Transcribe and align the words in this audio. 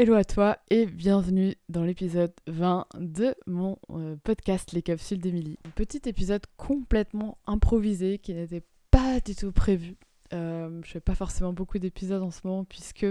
Hello 0.00 0.14
à 0.14 0.24
toi 0.24 0.56
et 0.70 0.86
bienvenue 0.86 1.56
dans 1.68 1.84
l'épisode 1.84 2.32
20 2.46 2.86
de 3.00 3.34
mon 3.46 3.76
euh, 3.90 4.16
podcast 4.24 4.72
Les 4.72 4.80
capsules 4.80 5.18
d'Emilie. 5.18 5.58
Petit 5.74 6.00
épisode 6.06 6.40
complètement 6.56 7.36
improvisé 7.46 8.16
qui 8.16 8.32
n'était 8.32 8.62
pas 8.90 9.20
du 9.20 9.34
tout 9.34 9.52
prévu. 9.52 9.98
Euh, 10.32 10.80
je 10.82 10.90
fais 10.90 11.00
pas 11.00 11.14
forcément 11.14 11.52
beaucoup 11.52 11.78
d'épisodes 11.78 12.22
en 12.22 12.30
ce 12.30 12.40
moment 12.44 12.64
puisque 12.64 13.04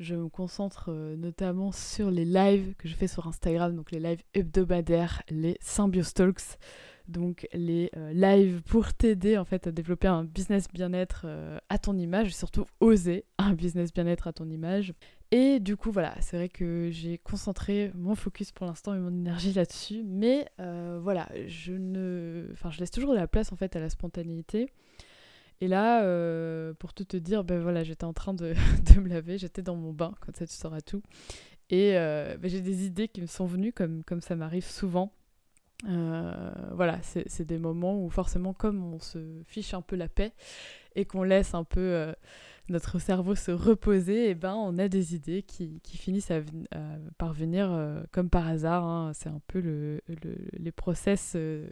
je 0.00 0.16
me 0.16 0.28
concentre 0.28 0.86
euh, 0.88 1.14
notamment 1.14 1.70
sur 1.70 2.10
les 2.10 2.24
lives 2.24 2.74
que 2.74 2.88
je 2.88 2.96
fais 2.96 3.06
sur 3.06 3.28
Instagram, 3.28 3.76
donc 3.76 3.92
les 3.92 4.00
lives 4.00 4.24
hebdomadaires, 4.34 5.22
les 5.30 5.56
Symbiostalks 5.60 6.58
donc 7.06 7.48
les 7.54 7.90
euh, 7.96 8.12
lives 8.12 8.60
pour 8.62 8.92
t'aider 8.92 9.38
en 9.38 9.44
fait 9.44 9.66
à 9.66 9.72
développer 9.72 10.08
un 10.08 10.24
business 10.24 10.66
bien-être 10.68 11.26
à 11.68 11.78
ton 11.78 11.96
image, 11.96 12.34
surtout 12.34 12.66
oser 12.80 13.24
un 13.38 13.54
business 13.54 13.92
bien-être 13.94 14.26
à 14.26 14.32
ton 14.32 14.50
image. 14.50 14.92
Et 15.30 15.60
du 15.60 15.76
coup 15.76 15.90
voilà, 15.90 16.14
c'est 16.20 16.36
vrai 16.36 16.48
que 16.48 16.88
j'ai 16.90 17.18
concentré 17.18 17.92
mon 17.94 18.14
focus 18.14 18.50
pour 18.50 18.66
l'instant 18.66 18.94
et 18.94 18.98
mon 18.98 19.10
énergie 19.10 19.52
là-dessus, 19.52 20.02
mais 20.04 20.48
euh, 20.58 20.98
voilà, 21.02 21.28
je 21.46 21.72
ne, 21.74 22.48
enfin 22.52 22.70
je 22.70 22.80
laisse 22.80 22.90
toujours 22.90 23.12
de 23.12 23.18
la 23.18 23.28
place 23.28 23.52
en 23.52 23.56
fait 23.56 23.76
à 23.76 23.80
la 23.80 23.90
spontanéité. 23.90 24.70
Et 25.60 25.66
là, 25.66 26.02
pour 26.74 26.94
tout 26.94 27.04
te 27.04 27.16
dire, 27.16 27.42
ben 27.42 27.60
voilà, 27.60 27.82
j'étais 27.82 28.04
en 28.04 28.12
train 28.12 28.32
de, 28.32 28.54
me 29.00 29.08
laver, 29.08 29.38
j'étais 29.38 29.60
dans 29.60 29.74
mon 29.74 29.92
bain, 29.92 30.14
comme 30.20 30.34
ça 30.34 30.46
tu 30.46 30.54
sauras 30.54 30.80
tout. 30.80 31.02
Et 31.68 31.94
ben, 31.94 32.38
j'ai 32.44 32.60
des 32.60 32.86
idées 32.86 33.08
qui 33.08 33.20
me 33.20 33.26
sont 33.26 33.44
venues, 33.44 33.72
comme, 33.72 34.04
comme 34.04 34.20
ça 34.20 34.36
m'arrive 34.36 34.64
souvent 34.64 35.12
euh, 35.86 36.50
voilà, 36.72 36.98
c'est 37.02 37.44
des 37.44 37.58
moments 37.58 38.02
où 38.02 38.10
forcément, 38.10 38.52
comme 38.52 38.82
on 38.82 38.98
se 38.98 39.42
fiche 39.46 39.74
un 39.74 39.82
peu 39.82 39.96
la 39.96 40.08
paix 40.08 40.32
et 40.96 41.04
qu'on 41.04 41.22
laisse 41.22 41.54
un 41.54 41.64
peu 41.64 41.80
euh, 41.80 42.12
notre 42.68 42.98
cerveau 42.98 43.34
se 43.34 43.50
reposer, 43.50 44.26
et 44.26 44.30
eh 44.30 44.34
ben 44.34 44.54
on 44.54 44.78
a 44.78 44.88
des 44.88 45.14
idées 45.14 45.42
qui, 45.42 45.80
qui 45.82 45.96
finissent 45.96 46.30
à, 46.30 46.40
parvenir 47.16 47.72
euh, 47.72 48.02
comme 48.12 48.30
par 48.30 48.46
hasard. 48.46 48.84
Hein. 48.84 49.12
C'est 49.14 49.28
un 49.28 49.40
peu 49.46 49.60
le, 49.60 50.00
les 50.52 50.72
process 50.72 51.34
de, 51.34 51.70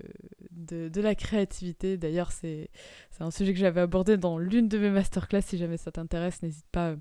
de, 0.51 1.01
la 1.01 1.15
créativité. 1.15 1.97
D'ailleurs, 1.97 2.33
c'est 2.33 2.69
un 3.21 3.31
sujet 3.31 3.53
que 3.53 3.59
j'avais 3.59 3.81
abordé 3.81 4.17
dans 4.17 4.39
l'une 4.39 4.69
de 4.69 4.79
mes 4.79 4.91
masterclass. 4.91 5.43
Si 5.43 5.59
jamais 5.59 5.77
ça 5.77 5.93
t'intéresse, 5.93 6.43
n'hésite 6.43 6.67
pas 6.73 6.97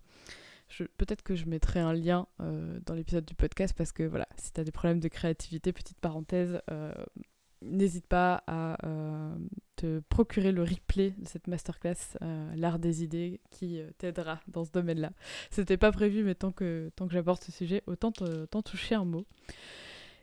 peut-être 0.98 1.24
que 1.24 1.36
je 1.36 1.46
mettrai 1.46 1.80
un 1.80 1.94
lien 1.94 2.28
euh, 2.42 2.80
dans 2.86 2.94
l'épisode 2.94 3.26
du 3.26 3.36
podcast 3.36 3.74
parce 3.78 3.92
que 3.92 4.04
voilà, 4.04 4.28
si 4.38 4.52
tu 4.52 4.60
as 4.60 4.64
des 4.64 4.72
problèmes 4.72 5.00
de 5.00 5.08
créativité, 5.08 5.72
petite 5.74 6.00
parenthèse, 6.00 6.62
euh, 6.72 6.94
n'hésite 7.66 8.08
pas 8.08 8.44
à 8.48 8.78
euh, 8.86 9.36
te 9.76 10.00
procurer 10.10 10.52
le 10.52 10.64
replay 10.64 11.12
de 11.18 11.28
cette 11.28 11.48
masterclass, 11.48 12.18
l'art 12.56 12.80
des 12.80 13.04
idées, 13.04 13.42
qui 13.52 13.80
t'aidera 13.98 14.40
dans 14.48 14.64
ce 14.64 14.72
domaine-là. 14.72 15.12
C'était 15.52 15.78
pas 15.78 15.92
prévu, 15.92 16.24
mais 16.24 16.36
tant 16.36 16.52
que, 16.52 16.92
tant 16.96 17.08
que 17.08 17.14
j'aborde 17.14 17.44
ce 17.44 17.52
sujet, 17.52 17.84
autant 17.88 18.12
t'en 18.12 18.62
toucher 18.62 18.96
un 18.96 19.06
mot. 19.06 19.26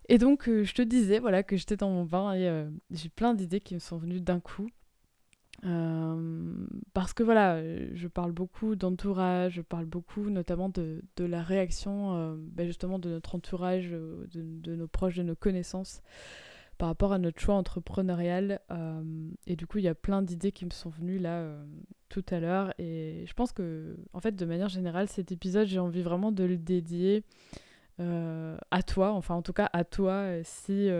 Et 0.08 0.18
donc, 0.18 0.44
je 0.46 0.72
te 0.72 0.82
disais 0.82 1.18
voilà, 1.18 1.42
que 1.42 1.56
j'étais 1.56 1.76
dans 1.76 1.90
mon 1.90 2.04
bain 2.04 2.34
et 2.34 2.66
j'ai 2.90 3.08
plein 3.08 3.34
d'idées 3.34 3.60
qui 3.60 3.74
me 3.74 3.80
sont 3.80 3.98
venues 3.98 4.20
d'un 4.20 4.40
coup. 4.40 4.68
Euh, 5.64 6.66
parce 6.92 7.12
que 7.12 7.22
voilà, 7.22 7.62
je 7.94 8.08
parle 8.08 8.32
beaucoup 8.32 8.74
d'entourage, 8.74 9.54
je 9.54 9.62
parle 9.62 9.84
beaucoup 9.84 10.28
notamment 10.28 10.68
de, 10.68 11.02
la 11.18 11.42
réaction 11.42 12.16
euh, 12.16 12.34
ben 12.36 12.66
justement 12.66 12.98
de 12.98 13.10
notre 13.10 13.36
entourage, 13.36 13.90
euh, 13.92 14.26
de, 14.32 14.74
nos 14.74 14.88
proches, 14.88 15.16
de 15.16 15.22
nos 15.22 15.36
connaissances 15.36 16.02
par 16.82 16.88
rapport 16.88 17.12
à 17.12 17.20
notre 17.20 17.40
choix 17.40 17.54
entrepreneurial. 17.54 18.58
et 19.46 19.54
du 19.54 19.68
coup, 19.68 19.78
il 19.78 19.84
y 19.84 19.88
a 19.88 19.94
plein 19.94 20.20
d'idées 20.20 20.50
qui 20.50 20.64
me 20.64 20.72
sont 20.72 20.90
venues 20.90 21.20
là 21.20 21.46
tout 22.08 22.24
à 22.28 22.40
l'heure. 22.40 22.74
Et 22.80 23.22
je 23.24 23.32
pense 23.34 23.52
que, 23.52 23.94
en 24.12 24.18
fait, 24.18 24.34
de 24.34 24.44
manière 24.44 24.68
générale, 24.68 25.06
cet 25.06 25.30
épisode, 25.30 25.68
j'ai 25.68 25.78
envie 25.78 26.02
vraiment 26.02 26.32
de 26.32 26.42
le 26.42 26.56
dédier. 26.56 27.22
à 28.00 28.82
toi, 28.84 29.12
enfin 29.12 29.36
en 29.36 29.42
tout 29.42 29.52
cas 29.52 29.70
à 29.72 29.84
toi, 29.84 30.26
si 30.42 30.90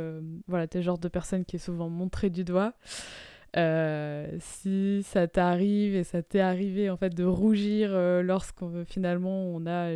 voilà, 0.46 0.68
t'es 0.68 0.78
le 0.78 0.84
genre 0.84 0.98
de 0.98 1.08
personne 1.08 1.44
qui 1.44 1.56
est 1.56 1.58
souvent 1.58 1.88
montrée 1.88 2.30
du 2.30 2.44
doigt, 2.44 2.74
euh, 3.56 4.28
si 4.38 5.02
ça 5.02 5.26
t'arrive 5.26 5.96
et 5.96 6.04
ça 6.04 6.22
t'est 6.22 6.40
arrivé 6.40 6.88
en 6.88 6.96
fait 6.96 7.14
de 7.14 7.24
rougir 7.24 7.90
euh, 7.92 8.22
lorsqu'on 8.22 8.82
finalement 8.86 9.44
on 9.44 9.66
a 9.66 9.90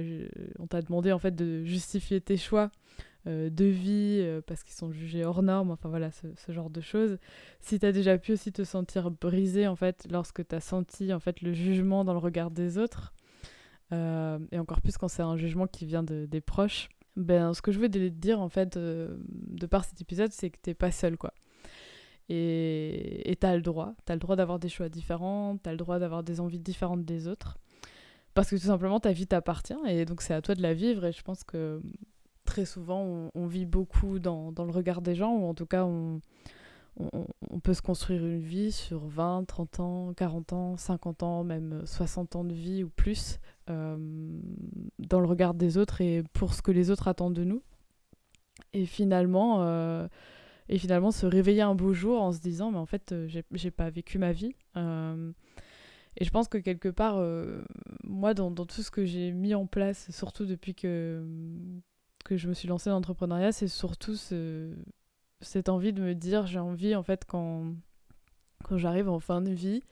on 0.58 0.66
t'a 0.66 0.82
demandé 0.82 1.10
en 1.10 1.18
fait 1.18 1.34
de 1.34 1.64
justifier 1.64 2.20
tes 2.20 2.36
choix 2.36 2.64
euh, 2.64 2.85
de 3.26 3.64
vie 3.64 4.24
parce 4.46 4.62
qu'ils 4.62 4.74
sont 4.74 4.92
jugés 4.92 5.24
hors 5.24 5.42
normes 5.42 5.70
enfin 5.70 5.88
voilà 5.88 6.10
ce, 6.10 6.26
ce 6.36 6.52
genre 6.52 6.70
de 6.70 6.80
choses 6.80 7.18
si 7.60 7.78
t'as 7.78 7.92
déjà 7.92 8.18
pu 8.18 8.32
aussi 8.32 8.52
te 8.52 8.62
sentir 8.64 9.10
brisé 9.10 9.66
en 9.66 9.76
fait 9.76 10.06
lorsque 10.10 10.46
t'as 10.46 10.60
senti 10.60 11.12
en 11.12 11.18
fait 11.18 11.42
le 11.42 11.52
jugement 11.52 12.04
dans 12.04 12.12
le 12.12 12.18
regard 12.18 12.50
des 12.50 12.78
autres 12.78 13.12
et 13.90 14.58
encore 14.58 14.80
plus 14.80 14.96
quand 14.96 15.08
c'est 15.08 15.22
un 15.22 15.36
jugement 15.36 15.66
qui 15.66 15.86
vient 15.86 16.02
de, 16.02 16.26
des 16.26 16.40
proches 16.40 16.88
ben 17.16 17.52
ce 17.52 17.62
que 17.62 17.72
je 17.72 17.78
veux 17.78 17.88
te 17.88 18.08
dire 18.08 18.40
en 18.40 18.48
fait 18.48 18.78
de 18.78 19.66
par 19.68 19.84
cet 19.84 20.00
épisode 20.00 20.32
c'est 20.32 20.50
que 20.50 20.58
t'es 20.60 20.74
pas 20.74 20.92
seul 20.92 21.16
quoi 21.16 21.32
et 22.28 23.36
tu 23.40 23.46
as 23.46 23.54
le 23.56 23.62
droit. 23.62 23.94
Tu 24.04 24.12
as 24.12 24.14
le 24.14 24.20
droit 24.20 24.36
d'avoir 24.36 24.58
des 24.58 24.68
choix 24.68 24.88
différents, 24.88 25.58
tu 25.62 25.68
as 25.68 25.72
le 25.72 25.78
droit 25.78 25.98
d'avoir 25.98 26.22
des 26.22 26.40
envies 26.40 26.58
différentes 26.58 27.04
des 27.04 27.28
autres. 27.28 27.58
Parce 28.34 28.50
que 28.50 28.56
tout 28.56 28.66
simplement, 28.66 29.00
ta 29.00 29.12
vie 29.12 29.26
t'appartient 29.26 29.76
et 29.86 30.04
donc 30.04 30.22
c'est 30.22 30.34
à 30.34 30.42
toi 30.42 30.54
de 30.54 30.62
la 30.62 30.74
vivre. 30.74 31.04
Et 31.06 31.12
je 31.12 31.22
pense 31.22 31.44
que 31.44 31.80
très 32.56 32.64
souvent, 32.64 33.30
on, 33.34 33.46
vit 33.46 33.66
beaucoup 33.66 34.18
dans, 34.18 34.50
dans, 34.50 34.64
le 34.64 34.70
regard 34.70 35.02
des 35.02 35.14
gens, 35.14 35.36
ou 35.36 35.44
en 35.44 35.52
tout 35.52 35.66
cas, 35.66 35.84
on, 35.84 36.22
on, 36.96 37.60
peut 37.60 37.74
se 37.74 37.82
construire 37.82 38.24
une 38.24 38.40
vie 38.40 38.72
sur 38.72 39.06
20, 39.06 39.44
30 39.46 39.80
ans, 39.80 40.14
40 40.16 40.52
ans, 40.54 40.76
50 40.78 41.22
ans, 41.22 41.44
même 41.44 41.82
60 41.84 42.34
ans 42.34 42.44
de 42.44 42.54
vie 42.54 42.82
ou 42.82 42.88
plus, 42.88 43.40
euh, 43.68 43.98
dans 44.98 45.20
le 45.20 45.26
regard 45.26 45.52
des 45.52 45.76
autres 45.76 46.00
et 46.00 46.22
pour 46.32 46.54
ce 46.54 46.62
que 46.62 46.70
les 46.70 46.90
autres 46.90 47.08
attendent 47.08 47.34
de 47.34 47.44
nous. 47.44 47.62
Et 48.72 48.86
finalement, 48.86 49.58
euh, 49.60 50.08
et 50.70 50.78
finalement 50.78 51.10
se 51.10 51.26
réveiller 51.26 51.60
un 51.60 51.74
beau 51.74 51.92
jour 51.92 52.22
en 52.22 52.32
se 52.32 52.40
disant 52.40 52.70
mais 52.70 52.78
en 52.78 52.86
fait 52.86 53.12
euh, 53.12 53.28
j'ai 53.52 53.70
pas 53.70 53.90
vécu 53.90 54.18
ma 54.18 54.32
vie 54.32 54.54
et 54.74 56.24
je 56.24 56.30
pense 56.30 56.48
que 56.48 56.56
quelque 56.56 56.88
part 56.88 57.22
moi 58.02 58.32
dans, 58.32 58.50
tout 58.50 58.82
ce 58.82 58.90
que 58.90 59.04
j'ai 59.04 59.32
mis 59.32 59.54
en 59.54 59.66
place 59.66 60.10
surtout 60.10 60.46
depuis 60.46 60.74
que 60.74 61.22
que 62.26 62.36
je 62.36 62.48
me 62.48 62.54
suis 62.54 62.68
lancée 62.68 62.90
dans 62.90 62.96
l'entrepreneuriat 62.96 63.52
c'est 63.52 63.68
surtout 63.68 64.16
ce, 64.16 64.74
cette 65.40 65.68
envie 65.68 65.92
de 65.92 66.02
me 66.02 66.14
dire 66.14 66.46
j'ai 66.46 66.58
envie 66.58 66.94
en 66.94 67.02
fait 67.02 67.24
quand 67.24 67.74
quand 68.64 68.78
j'arrive 68.78 69.08
en 69.08 69.20
fin 69.20 69.40
de 69.40 69.50
vie 69.50 69.82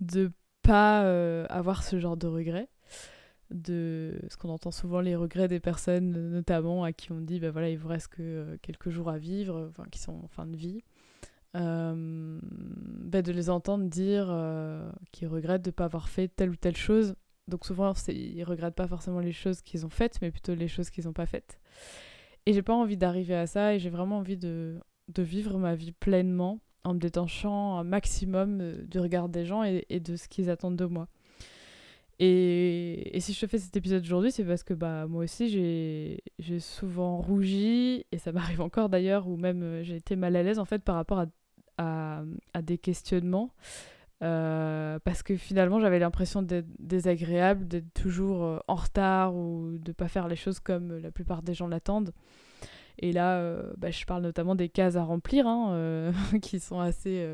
de 0.00 0.30
pas 0.62 1.00
avoir 1.48 1.82
ce 1.82 1.98
genre 1.98 2.16
de 2.16 2.26
regrets 2.26 2.68
de 3.50 4.20
ce 4.28 4.36
qu'on 4.36 4.48
entend 4.48 4.70
souvent 4.70 5.00
les 5.00 5.16
regrets 5.16 5.48
des 5.48 5.60
personnes 5.60 6.10
notamment 6.30 6.84
à 6.84 6.92
qui 6.92 7.12
on 7.12 7.20
dit 7.20 7.40
bah 7.40 7.50
voilà 7.50 7.68
il 7.68 7.78
vous 7.78 7.88
reste 7.88 8.08
que 8.08 8.22
euh, 8.22 8.56
quelques 8.62 8.90
jours 8.90 9.08
à 9.10 9.18
vivre 9.18 9.68
enfin 9.70 9.84
qui 9.90 9.98
sont 9.98 10.12
en 10.24 10.28
fin 10.28 10.46
de 10.46 10.56
vie. 10.56 10.82
Euh, 11.56 12.38
bah, 12.42 13.22
de 13.22 13.32
les 13.32 13.50
entendre 13.50 13.86
dire 13.86 14.28
euh, 14.30 14.88
qu'ils 15.10 15.26
regrettent 15.26 15.64
de 15.64 15.70
ne 15.70 15.74
pas 15.74 15.86
avoir 15.86 16.08
fait 16.08 16.28
telle 16.28 16.50
ou 16.50 16.54
telle 16.54 16.76
chose 16.76 17.16
donc 17.50 17.66
souvent 17.66 17.92
ils 18.08 18.44
regrettent 18.44 18.74
pas 18.74 18.86
forcément 18.86 19.20
les 19.20 19.32
choses 19.32 19.60
qu'ils 19.60 19.84
ont 19.84 19.90
faites 19.90 20.20
mais 20.22 20.30
plutôt 20.30 20.54
les 20.54 20.68
choses 20.68 20.90
qu'ils 20.90 21.04
n'ont 21.04 21.12
pas 21.12 21.26
faites 21.26 21.60
et 22.46 22.54
j'ai 22.54 22.62
pas 22.62 22.74
envie 22.74 22.96
d'arriver 22.96 23.34
à 23.34 23.46
ça 23.46 23.74
et 23.74 23.78
j'ai 23.78 23.90
vraiment 23.90 24.18
envie 24.18 24.38
de, 24.38 24.80
de, 25.08 25.22
vivre 25.22 25.58
ma 25.58 25.74
vie 25.74 25.92
pleinement 25.92 26.60
en 26.84 26.94
me 26.94 26.98
détachant 26.98 27.76
un 27.76 27.84
maximum 27.84 28.76
du 28.86 28.98
regard 28.98 29.28
des 29.28 29.44
gens 29.44 29.62
et 29.62 30.00
de 30.00 30.16
ce 30.16 30.28
qu'ils 30.28 30.48
attendent 30.48 30.76
de 30.76 30.86
moi 30.86 31.08
et, 32.22 33.18
si 33.20 33.32
je 33.32 33.46
fais 33.46 33.56
cet 33.56 33.74
épisode 33.78 34.02
aujourd'hui, 34.02 34.30
c'est 34.30 34.44
parce 34.44 34.62
que 34.62 34.74
bah, 34.74 35.06
moi 35.06 35.24
aussi, 35.24 35.48
j'ai 36.38 36.60
souvent 36.60 37.16
rougi, 37.16 38.04
et 38.12 38.18
ça 38.18 38.30
m'arrive 38.32 38.60
encore 38.60 38.90
d'ailleurs, 38.90 39.26
ou 39.26 39.36
même 39.36 39.62
euh, 39.62 39.82
j'ai 39.82 39.96
été 39.96 40.16
mal 40.16 40.36
à 40.36 40.42
l'aise 40.42 40.58
en 40.58 40.66
fait 40.66 40.80
par 40.80 40.96
rapport 40.96 41.24
à, 41.78 42.22
à 42.52 42.62
des 42.62 42.76
questionnements. 42.76 43.54
Euh, 44.22 44.98
parce 45.04 45.22
que 45.22 45.36
finalement, 45.36 45.80
j'avais 45.80 45.98
l'impression 45.98 46.42
d'être 46.42 46.68
désagréable, 46.78 47.66
d'être 47.66 47.92
toujours 47.94 48.44
euh, 48.44 48.58
en 48.68 48.74
retard 48.74 49.34
ou 49.34 49.78
de 49.78 49.92
pas 49.92 50.08
faire 50.08 50.28
les 50.28 50.36
choses 50.36 50.60
comme 50.60 50.98
la 50.98 51.10
plupart 51.10 51.42
des 51.42 51.54
gens 51.54 51.68
l'attendent. 51.68 52.12
Et 52.98 53.12
là, 53.12 53.62
bah, 53.78 53.90
je 53.90 54.04
parle 54.04 54.22
notamment 54.22 54.54
des 54.54 54.68
cases 54.68 54.96
à 54.96 55.02
remplir, 55.02 55.46
hein, 55.46 56.12
qui 56.42 56.60
sont 56.60 56.80
assez 56.80 57.26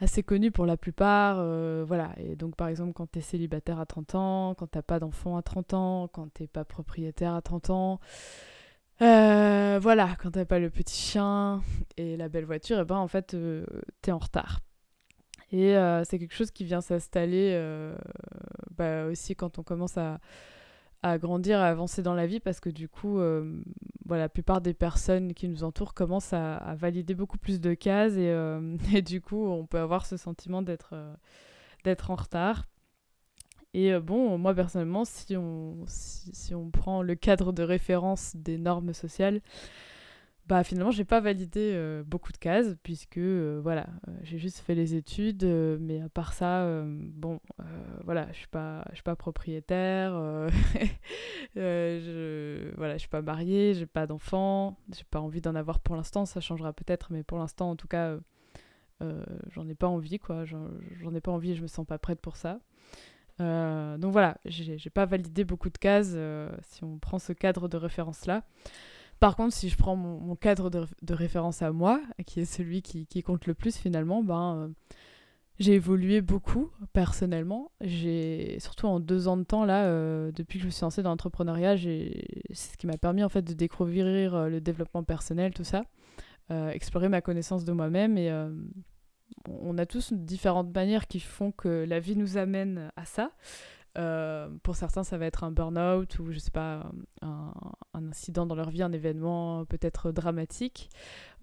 assez 0.00 0.22
connu 0.22 0.50
pour 0.50 0.66
la 0.66 0.76
plupart. 0.76 1.36
Euh, 1.38 1.84
voilà. 1.86 2.12
Et 2.18 2.36
donc, 2.36 2.56
par 2.56 2.68
exemple, 2.68 2.92
quand 2.92 3.10
tu 3.10 3.18
es 3.18 3.22
célibataire 3.22 3.78
à 3.80 3.86
30 3.86 4.14
ans, 4.14 4.54
quand 4.54 4.66
t'as 4.66 4.82
pas 4.82 4.98
d'enfant 4.98 5.36
à 5.36 5.42
30 5.42 5.74
ans, 5.74 6.08
quand 6.08 6.32
t'es 6.32 6.46
pas 6.46 6.64
propriétaire 6.64 7.34
à 7.34 7.42
30 7.42 7.70
ans, 7.70 8.00
euh, 9.02 9.78
voilà, 9.80 10.16
quand 10.20 10.32
t'as 10.32 10.44
pas 10.44 10.58
le 10.58 10.70
petit 10.70 10.96
chien 10.96 11.62
et 11.96 12.16
la 12.16 12.28
belle 12.28 12.44
voiture, 12.44 12.78
et 12.78 12.82
eh 12.82 12.84
ben 12.84 12.96
en 12.96 13.08
fait, 13.08 13.34
euh, 13.34 13.64
tu 14.02 14.10
es 14.10 14.12
en 14.12 14.18
retard. 14.18 14.60
Et 15.50 15.74
c'est 16.04 16.18
quelque 16.18 16.34
chose 16.34 16.50
qui 16.50 16.64
vient 16.64 16.80
s'installer 16.80 17.58
bah, 18.76 19.06
aussi 19.06 19.34
quand 19.34 19.58
on 19.58 19.62
commence 19.62 19.96
à 19.96 20.20
à 21.02 21.18
grandir, 21.18 21.60
à 21.60 21.68
avancer 21.68 22.02
dans 22.02 22.14
la 22.14 22.26
vie 22.26 22.40
parce 22.40 22.60
que 22.60 22.70
du 22.70 22.88
coup, 22.88 23.18
euh, 23.18 23.62
voilà, 24.04 24.24
la 24.24 24.28
plupart 24.28 24.60
des 24.60 24.74
personnes 24.74 25.32
qui 25.34 25.48
nous 25.48 25.62
entourent 25.64 25.94
commencent 25.94 26.32
à, 26.32 26.74
valider 26.76 27.14
beaucoup 27.14 27.38
plus 27.38 27.60
de 27.60 27.74
cases 27.74 28.14
et, 28.14 28.30
euh, 28.30 28.76
et, 28.94 29.02
du 29.02 29.20
coup, 29.20 29.46
on 29.46 29.66
peut 29.66 29.78
avoir 29.78 30.06
ce 30.06 30.16
sentiment 30.16 30.62
d'être 30.62 30.90
euh, 30.92 31.14
d'être 31.84 32.10
en 32.10 32.16
retard. 32.16 32.64
Et 33.74 33.96
bon, 33.98 34.38
moi 34.38 34.54
personnellement, 34.54 35.04
si 35.04 35.36
on, 35.36 35.84
si, 35.86 36.54
on 36.54 36.70
prend 36.70 37.02
le 37.02 37.14
cadre 37.14 37.52
de 37.52 37.62
référence 37.62 38.34
des 38.34 38.56
normes 38.56 38.94
sociales, 38.94 39.42
bah 40.48 40.64
finalement 40.64 40.90
j'ai 40.90 41.04
pas 41.04 41.20
validé 41.20 41.72
euh, 41.74 42.02
beaucoup 42.02 42.32
de 42.32 42.38
cases 42.38 42.74
puisque 42.82 43.18
euh, 43.18 43.60
voilà 43.62 43.86
euh, 44.08 44.12
j'ai 44.22 44.38
juste 44.38 44.60
fait 44.60 44.74
les 44.74 44.94
études 44.94 45.44
mais 45.44 46.00
à 46.00 46.08
part 46.08 46.32
ça 46.32 46.66
bon 46.86 47.38
voilà 48.04 48.28
je 48.32 48.38
suis 48.38 48.46
pas 48.46 48.82
je 48.90 48.96
suis 48.96 49.02
pas 49.02 49.14
propriétaire 49.14 50.12
je 51.54 52.74
voilà 52.76 52.94
je 52.94 53.00
suis 53.00 53.08
pas 53.08 53.20
mariée 53.20 53.74
j'ai 53.74 53.86
pas 53.86 54.06
d'enfant 54.06 54.78
j'ai 54.96 55.04
pas 55.10 55.20
envie 55.20 55.42
d'en 55.42 55.54
avoir 55.54 55.80
pour 55.80 55.96
l'instant 55.96 56.24
ça 56.24 56.40
changera 56.40 56.72
peut-être 56.72 57.12
mais 57.12 57.22
pour 57.22 57.38
l'instant 57.38 57.70
en 57.70 57.76
tout 57.76 57.88
cas 57.88 58.16
j'en 59.50 59.68
ai 59.68 59.74
pas 59.74 59.88
envie 59.88 60.18
quoi 60.18 60.46
j'en 60.46 61.14
ai 61.14 61.20
pas 61.20 61.30
envie 61.30 61.52
et 61.52 61.56
je 61.56 61.62
me 61.62 61.68
sens 61.68 61.86
pas 61.86 61.98
prête 61.98 62.20
pour 62.20 62.36
ça. 62.36 62.58
Donc 63.38 64.12
voilà 64.12 64.38
j'ai 64.46 64.90
pas 64.90 65.04
validé 65.04 65.44
beaucoup 65.44 65.68
de 65.68 65.78
cases 65.78 66.16
si 66.62 66.84
on 66.84 66.98
prend 66.98 67.18
ce 67.18 67.34
cadre 67.34 67.68
de 67.68 67.76
référence 67.76 68.24
là 68.24 68.44
par 69.20 69.34
contre, 69.36 69.52
si 69.54 69.68
je 69.68 69.76
prends 69.76 69.96
mon, 69.96 70.36
cadre 70.36 70.70
de, 70.70 71.14
référence 71.14 71.62
à 71.62 71.72
moi, 71.72 72.00
qui 72.26 72.40
est 72.40 72.44
celui 72.44 72.82
qui, 72.82 73.22
compte 73.22 73.46
le 73.46 73.54
plus 73.54 73.76
finalement, 73.76 74.22
ben, 74.22 74.56
euh, 74.56 74.68
j'ai 75.58 75.74
évolué 75.74 76.20
beaucoup 76.20 76.70
personnellement. 76.92 77.72
J'ai 77.80 78.58
surtout 78.60 78.86
en 78.86 79.00
deux 79.00 79.26
ans 79.26 79.36
de 79.36 79.42
temps 79.42 79.64
là, 79.64 79.86
euh, 79.86 80.30
depuis 80.32 80.58
que 80.58 80.62
je 80.62 80.66
me 80.66 80.70
suis 80.70 80.82
lancée 80.82 81.02
dans 81.02 81.10
l'entrepreneuriat, 81.10 81.76
c'est 81.76 82.72
ce 82.72 82.76
qui 82.76 82.86
m'a 82.86 82.96
permis 82.96 83.24
en 83.24 83.28
fait 83.28 83.42
de 83.42 83.54
découvrir 83.54 84.34
euh, 84.34 84.48
le 84.48 84.60
développement 84.60 85.02
personnel, 85.02 85.52
tout 85.52 85.64
ça, 85.64 85.82
explorer 86.72 87.08
ma 87.08 87.20
connaissance 87.20 87.64
de 87.64 87.72
moi-même 87.72 88.16
et 88.16 88.32
on 89.48 89.76
a 89.76 89.84
tous 89.84 90.14
différentes 90.14 90.74
manières 90.74 91.06
qui 91.06 91.20
font 91.20 91.52
que 91.52 91.84
la 91.86 92.00
vie 92.00 92.16
nous 92.16 92.38
amène 92.38 92.90
à 92.96 93.04
ça. 93.04 93.32
Euh, 93.96 94.48
pour 94.62 94.76
certains, 94.76 95.02
ça 95.02 95.18
va 95.18 95.26
être 95.26 95.44
un 95.44 95.50
burn-out 95.50 96.18
ou, 96.18 96.30
je 96.30 96.38
sais 96.38 96.50
pas, 96.50 96.90
un, 97.22 97.52
incident 97.94 98.46
dans 98.46 98.54
leur 98.54 98.70
vie, 98.70 98.82
un 98.82 98.92
événement 98.92 99.64
peut-être 99.64 100.12
dramatique. 100.12 100.90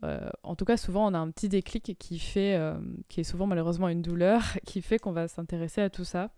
Euh, 0.04 0.30
en 0.44 0.56
tout 0.56 0.66
cas, 0.66 0.78
souvent, 0.78 1.10
on 1.10 1.14
a 1.14 1.18
un 1.18 1.32
petit 1.32 1.50
déclic 1.50 1.96
qui 1.98 2.20
fait, 2.20 2.56
euh, 2.56 2.78
qui 3.10 3.22
est 3.22 3.26
souvent 3.26 3.48
malheureusement 3.48 3.90
une 3.90 4.02
douleur, 4.02 4.42
qui 4.66 4.82
fait 4.82 5.00
qu'on 5.00 5.12
va 5.12 5.28
s'intéresser 5.28 5.82
à 5.82 5.90
tout 5.90 6.06
ça. 6.06 6.32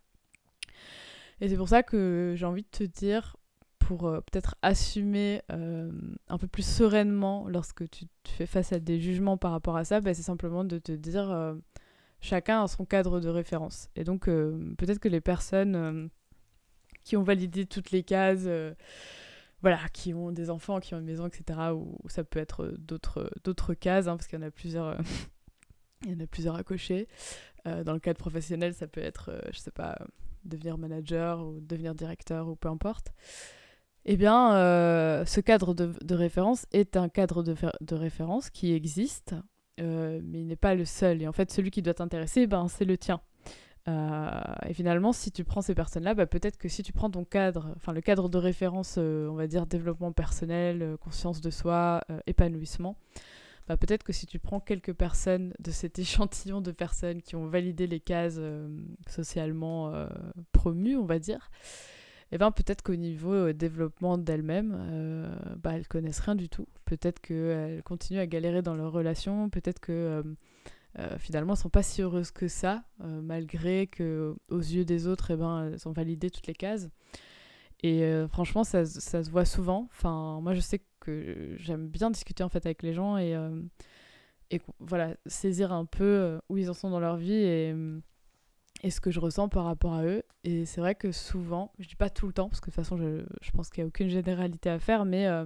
Et 1.39 1.49
c'est 1.49 1.57
pour 1.57 1.69
ça 1.69 1.83
que 1.83 2.33
j'ai 2.35 2.45
envie 2.45 2.63
de 2.63 2.69
te 2.69 2.83
dire, 2.83 3.35
pour 3.77 4.01
peut-être 4.01 4.55
assumer 4.63 5.43
un 5.49 6.37
peu 6.37 6.47
plus 6.47 6.65
sereinement 6.65 7.47
lorsque 7.47 7.87
tu, 7.89 8.05
fais 8.25 8.47
face 8.47 8.73
à 8.73 8.79
des 8.79 8.99
jugements 8.99 9.37
par 9.37 9.51
rapport 9.51 9.77
à 9.77 9.85
ça, 9.85 10.01
bah, 10.01 10.13
c'est 10.13 10.23
simplement 10.23 10.63
de 10.65 10.79
te 10.79 10.91
dire 10.91 11.55
chacun 12.21 12.63
a 12.63 12.67
son 12.67 12.85
cadre 12.85 13.19
de 13.19 13.29
référence. 13.29 13.89
Et 13.95 14.03
donc, 14.03 14.27
euh, 14.27 14.73
peut-être 14.77 14.99
que 14.99 15.09
les 15.09 15.21
personnes 15.21 15.75
euh, 15.75 16.07
qui 17.03 17.17
ont 17.17 17.23
validé 17.23 17.65
toutes 17.65 17.91
les 17.91 18.03
cases, 18.03 18.43
euh, 18.45 18.73
voilà, 19.61 19.79
qui 19.93 20.13
ont 20.13 20.31
des 20.31 20.49
enfants, 20.49 20.79
qui 20.79 20.93
ont 20.93 20.99
une 20.99 21.05
maison, 21.05 21.27
etc., 21.27 21.59
ou, 21.73 21.97
ça 22.09 22.23
peut 22.23 22.39
être 22.39 22.73
d'autres, 22.77 23.73
cases, 23.73 24.07
hein, 24.07 24.17
parce 24.17 24.27
qu'il 24.27 24.39
y 24.39 24.43
en 24.43 24.47
a 24.47 24.51
plusieurs. 24.51 24.97
il 26.05 26.27
à 26.53 26.63
cocher. 26.63 27.07
dans 27.65 27.93
le 27.93 27.99
cadre 27.99 28.19
professionnel, 28.19 28.75
ça 28.75 28.87
peut 28.87 29.01
être, 29.01 29.41
je 29.51 29.57
sais 29.57 29.71
pas, 29.71 29.97
devenir 30.45 30.77
manager 30.77 31.43
ou 31.43 31.59
devenir 31.59 31.95
directeur 31.95 32.47
ou 32.47 32.55
peu 32.55 32.69
importe. 32.69 33.13
Eh 34.05 34.15
bien, 34.15 34.51
ce 35.25 35.39
cadre 35.41 35.73
de, 35.73 36.13
référence 36.13 36.67
est 36.71 36.97
un 36.97 37.09
cadre 37.09 37.41
de 37.41 37.95
référence 37.95 38.51
qui 38.51 38.73
existe 38.73 39.33
euh, 39.79 40.19
mais 40.23 40.41
il 40.41 40.47
n'est 40.47 40.55
pas 40.55 40.75
le 40.75 40.85
seul. 40.85 41.21
Et 41.21 41.27
en 41.27 41.33
fait, 41.33 41.51
celui 41.51 41.71
qui 41.71 41.81
doit 41.81 41.93
t'intéresser, 41.93 42.47
ben, 42.47 42.67
c'est 42.67 42.85
le 42.85 42.97
tien. 42.97 43.21
Euh, 43.87 44.29
et 44.67 44.73
finalement, 44.73 45.13
si 45.13 45.31
tu 45.31 45.43
prends 45.43 45.61
ces 45.61 45.75
personnes-là, 45.75 46.13
bah, 46.13 46.25
peut-être 46.25 46.57
que 46.57 46.67
si 46.67 46.83
tu 46.83 46.91
prends 46.91 47.09
ton 47.09 47.23
cadre, 47.23 47.73
enfin 47.77 47.93
le 47.93 48.01
cadre 48.01 48.27
de 48.27 48.37
référence, 48.37 48.95
euh, 48.97 49.27
on 49.29 49.35
va 49.35 49.47
dire 49.47 49.65
développement 49.65 50.11
personnel, 50.11 50.97
conscience 50.99 51.39
de 51.39 51.49
soi, 51.49 52.01
épanouissement, 52.25 52.97
bah, 53.67 53.77
peut-être 53.77 54.03
que 54.03 54.13
si 54.13 54.25
tu 54.25 54.39
prends 54.39 54.59
quelques 54.59 54.93
personnes 54.93 55.53
de 55.59 55.71
cet 55.71 55.99
échantillon 55.99 56.59
de 56.59 56.71
personnes 56.71 57.21
qui 57.21 57.35
ont 57.35 57.47
validé 57.47 57.87
les 57.87 58.01
cases 58.01 58.39
socialement 59.07 59.93
promues, 60.51 60.97
on 60.97 61.05
va 61.05 61.19
dire, 61.19 61.49
eh 62.31 62.37
ben 62.37 62.51
peut-être 62.51 62.81
qu'au 62.81 62.95
niveau 62.95 63.33
euh, 63.33 63.53
développement 63.53 64.17
d'elles-mêmes, 64.17 64.75
euh, 64.77 65.35
bah, 65.57 65.73
elles 65.75 65.87
connaissent 65.87 66.19
rien 66.19 66.35
du 66.35 66.49
tout. 66.49 66.67
Peut-être 66.85 67.21
qu'elles 67.21 67.81
continuent 67.83 68.19
à 68.19 68.27
galérer 68.27 68.61
dans 68.61 68.75
leur 68.75 68.91
relation, 68.91 69.49
peut-être 69.49 69.79
que 69.79 69.91
euh, 69.91 70.23
euh, 70.99 71.17
finalement 71.19 71.53
elles 71.53 71.59
sont 71.59 71.69
pas 71.69 71.83
si 71.83 72.01
heureuses 72.01 72.31
que 72.31 72.47
ça, 72.47 72.83
malgré 72.99 73.87
que 73.87 74.35
aux 74.49 74.59
yeux 74.59 74.83
des 74.83 75.07
autres, 75.07 75.31
eh 75.31 75.37
ben, 75.37 75.71
elles 75.71 75.87
ont 75.87 75.93
validé 75.93 76.29
toutes 76.29 76.47
les 76.47 76.55
cases. 76.55 76.89
Et 77.83 78.11
franchement, 78.29 78.63
ça, 78.63 78.85
ça, 78.85 79.23
se 79.23 79.29
voit 79.29 79.45
souvent. 79.45 79.87
Enfin, 79.91 80.39
moi, 80.41 80.55
je 80.55 80.61
sais 80.61 80.81
que 80.99 81.55
j'aime 81.57 81.87
bien 81.87 82.09
discuter 82.09 82.43
en 82.43 82.49
fait 82.49 82.65
avec 82.65 82.81
les 82.81 82.91
gens 82.91 83.17
et, 83.17 83.37
et 84.49 84.61
voilà, 84.79 85.15
saisir 85.27 85.71
un 85.71 85.85
peu 85.85 86.39
où 86.49 86.57
ils 86.57 86.71
en 86.71 86.73
sont 86.73 86.89
dans 86.89 86.99
leur 86.99 87.17
vie 87.17 87.33
et 87.33 87.75
et 88.83 88.91
ce 88.91 89.01
que 89.01 89.11
je 89.11 89.19
ressens 89.19 89.49
par 89.49 89.65
rapport 89.65 89.93
à 89.93 90.03
eux. 90.03 90.23
Et 90.43 90.65
c'est 90.65 90.81
vrai 90.81 90.95
que 90.95 91.11
souvent, 91.11 91.71
je 91.79 91.87
dis 91.87 91.95
pas 91.95 92.09
tout 92.09 92.27
le 92.27 92.33
temps, 92.33 92.49
parce 92.49 92.61
que 92.61 92.69
de 92.69 92.75
toute 92.75 92.83
façon, 92.83 92.97
je, 92.97 93.23
je 93.41 93.51
pense 93.51 93.69
qu'il 93.69 93.83
n'y 93.83 93.85
a 93.85 93.87
aucune 93.87 94.09
généralité 94.09 94.69
à 94.69 94.79
faire, 94.79 95.05
mais 95.05 95.27
euh, 95.27 95.45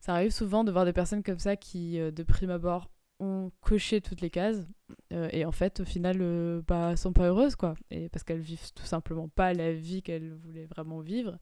ça 0.00 0.14
arrive 0.14 0.30
souvent 0.30 0.64
de 0.64 0.72
voir 0.72 0.84
des 0.84 0.92
personnes 0.92 1.22
comme 1.22 1.38
ça 1.38 1.56
qui, 1.56 2.00
euh, 2.00 2.10
de 2.10 2.22
prime 2.22 2.50
abord, 2.50 2.90
ont 3.18 3.50
coché 3.62 4.02
toutes 4.02 4.20
les 4.20 4.28
cases 4.28 4.66
euh, 5.12 5.28
et 5.32 5.46
en 5.46 5.52
fait, 5.52 5.80
au 5.80 5.84
final, 5.84 6.18
bah, 6.66 6.96
sont 6.96 7.12
pas 7.12 7.28
heureuses, 7.28 7.56
quoi. 7.56 7.74
Et 7.90 8.08
parce 8.10 8.24
qu'elles 8.24 8.40
vivent 8.40 8.72
tout 8.74 8.84
simplement 8.84 9.28
pas 9.28 9.54
la 9.54 9.72
vie 9.72 10.02
qu'elles 10.02 10.34
voulaient 10.34 10.66
vraiment 10.66 11.00
vivre. 11.00 11.38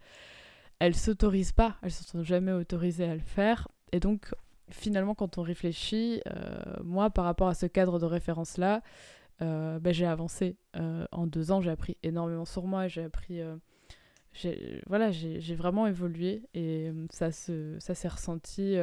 Elles 0.79 0.95
s'autorisent 0.95 1.53
pas, 1.53 1.77
elles 1.83 1.91
se 1.91 2.05
sont 2.05 2.23
jamais 2.23 2.53
autorisées 2.53 3.07
à 3.07 3.15
le 3.15 3.21
faire. 3.21 3.69
Et 3.91 3.99
donc, 3.99 4.33
finalement, 4.71 5.15
quand 5.15 5.39
on 5.39 5.43
réfléchit, 5.43 6.21
moi, 6.85 7.11
par 7.11 7.25
rapport 7.25 7.49
à 7.49 7.55
ce 7.55 7.67
cadre 7.67 7.99
de 7.99 8.07
référence-là, 8.07 8.83
euh, 9.43 9.79
bah, 9.81 9.93
j'ai 9.93 10.07
avancé 10.07 10.57
euh, 10.77 11.07
en 11.13 11.27
deux 11.27 11.51
ans, 11.51 11.61
j'ai 11.61 11.71
appris 11.71 11.97
énormément 12.03 12.45
sur 12.45 12.67
moi, 12.67 12.89
j'ai 12.89 13.03
appris, 13.03 13.41
euh, 13.41 13.57
voilà, 14.87 15.11
j'ai 15.11 15.55
vraiment 15.55 15.87
évolué 15.87 16.43
et 16.55 16.91
ça 17.11 17.31
se, 17.33 17.77
ça 17.79 17.95
s'est 17.95 18.09
ressenti 18.09 18.77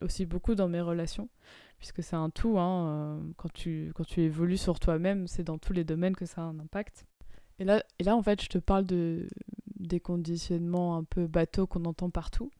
aussi 0.00 0.26
beaucoup 0.26 0.54
dans 0.54 0.68
mes 0.68 0.80
relations, 0.80 1.28
puisque 1.78 2.02
c'est 2.02 2.16
un 2.16 2.30
tout, 2.30 2.58
hein, 2.58 3.20
quand, 3.36 3.52
tu, 3.52 3.92
quand 3.94 4.04
tu 4.04 4.22
évolues 4.22 4.56
sur 4.56 4.80
toi-même, 4.80 5.26
c'est 5.26 5.44
dans 5.44 5.58
tous 5.58 5.72
les 5.72 5.84
domaines 5.84 6.16
que 6.16 6.26
ça 6.26 6.42
a 6.42 6.44
un 6.44 6.58
impact. 6.58 7.06
Et 7.58 7.64
là, 7.64 7.84
et 7.98 8.04
là 8.04 8.16
en 8.16 8.22
fait, 8.22 8.42
je 8.42 8.48
te 8.48 8.58
parle 8.58 8.84
de, 8.86 9.28
des 9.76 10.00
conditionnements 10.00 10.96
un 10.96 11.04
peu 11.04 11.26
bateaux 11.26 11.66
qu'on 11.66 11.84
entend 11.84 12.10
partout. 12.10 12.50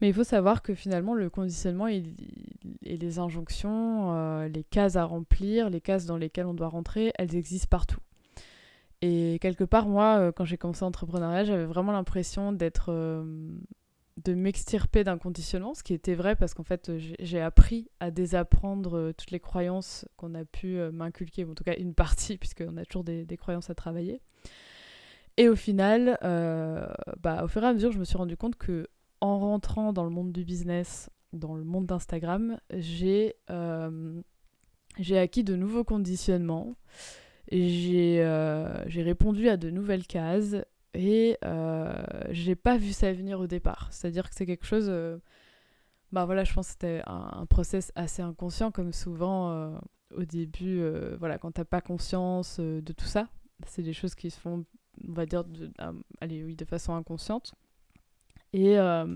Mais 0.00 0.08
il 0.08 0.14
faut 0.14 0.24
savoir 0.24 0.62
que 0.62 0.74
finalement, 0.74 1.14
le 1.14 1.30
conditionnement 1.30 1.88
et 1.88 2.02
les 2.82 3.18
injonctions, 3.18 4.14
euh, 4.14 4.48
les 4.48 4.64
cases 4.64 4.96
à 4.96 5.04
remplir, 5.04 5.70
les 5.70 5.80
cases 5.80 6.04
dans 6.04 6.18
lesquelles 6.18 6.46
on 6.46 6.54
doit 6.54 6.68
rentrer, 6.68 7.12
elles 7.16 7.34
existent 7.34 7.68
partout. 7.70 8.00
Et 9.00 9.38
quelque 9.40 9.64
part, 9.64 9.88
moi, 9.88 10.18
euh, 10.18 10.32
quand 10.32 10.44
j'ai 10.44 10.58
commencé 10.58 10.84
l'entrepreneuriat, 10.84 11.44
j'avais 11.44 11.64
vraiment 11.64 11.92
l'impression 11.92 12.52
d'être. 12.52 12.86
Euh, 12.90 13.24
de 14.24 14.32
m'extirper 14.32 15.04
d'un 15.04 15.18
conditionnement, 15.18 15.74
ce 15.74 15.82
qui 15.82 15.92
était 15.92 16.14
vrai 16.14 16.36
parce 16.36 16.54
qu'en 16.54 16.62
fait, 16.62 16.90
j'ai 17.20 17.38
appris 17.38 17.90
à 18.00 18.10
désapprendre 18.10 19.12
toutes 19.12 19.30
les 19.30 19.40
croyances 19.40 20.06
qu'on 20.16 20.34
a 20.34 20.46
pu 20.46 20.78
m'inculquer, 20.90 21.44
en 21.44 21.52
tout 21.52 21.64
cas 21.64 21.76
une 21.76 21.92
partie, 21.92 22.38
puisqu'on 22.38 22.78
a 22.78 22.86
toujours 22.86 23.04
des, 23.04 23.26
des, 23.26 23.36
croyances 23.36 23.68
à 23.68 23.74
travailler. 23.74 24.22
Et 25.36 25.50
au 25.50 25.54
final, 25.54 26.16
bah, 26.22 27.44
au 27.44 27.48
fur 27.48 27.62
et 27.62 27.66
à 27.66 27.74
mesure, 27.74 27.92
je 27.92 27.98
me 27.98 28.04
suis 28.04 28.16
rendu 28.16 28.38
compte 28.38 28.56
que 28.56 28.88
en 29.34 29.38
rentrant 29.38 29.92
dans 29.92 30.04
le 30.04 30.10
monde 30.10 30.32
du 30.32 30.44
business, 30.44 31.10
dans 31.32 31.54
le 31.54 31.64
monde 31.64 31.86
d'Instagram, 31.86 32.58
j'ai 32.72 33.34
euh, 33.50 34.20
acquis 35.14 35.44
de 35.44 35.56
nouveaux 35.56 35.84
conditionnements, 35.84 36.76
j'ai 37.50 38.22
euh, 38.22 38.84
répondu 38.86 39.48
à 39.48 39.56
de 39.56 39.70
nouvelles 39.70 40.06
cases 40.06 40.56
et 40.94 41.36
euh, 41.44 42.02
j'ai 42.30 42.56
pas 42.56 42.76
vu 42.76 42.92
ça 42.92 43.12
venir 43.12 43.40
au 43.40 43.46
départ. 43.46 43.88
C'est-à-dire 43.90 44.28
que 44.28 44.34
c'est 44.34 44.46
quelque 44.46 44.66
chose. 44.66 44.86
Euh, 44.88 45.18
bah 46.12 46.24
voilà, 46.24 46.44
je 46.44 46.52
pense 46.52 46.66
que 46.66 46.72
c'était 46.72 47.02
un, 47.06 47.30
un, 47.40 47.46
process 47.46 47.92
assez 47.94 48.22
inconscient, 48.22 48.70
comme 48.70 48.92
souvent 48.92 49.76
au 50.14 50.24
début, 50.24 50.82
voilà, 51.18 51.36
quand 51.36 51.50
t'as 51.50 51.64
pas 51.64 51.80
conscience 51.80 52.60
de 52.60 52.92
tout 52.92 53.06
ça. 53.06 53.28
C'est 53.66 53.82
des 53.82 53.92
choses 53.92 54.14
qui 54.14 54.30
se 54.30 54.38
font, 54.38 54.64
on 55.06 55.12
va 55.12 55.26
dire, 55.26 55.44
allez, 56.20 56.44
oui, 56.44 56.54
de 56.54 56.64
façon 56.64 56.94
inconsciente. 56.94 57.54
Et 58.56 58.78
euh, 58.78 59.06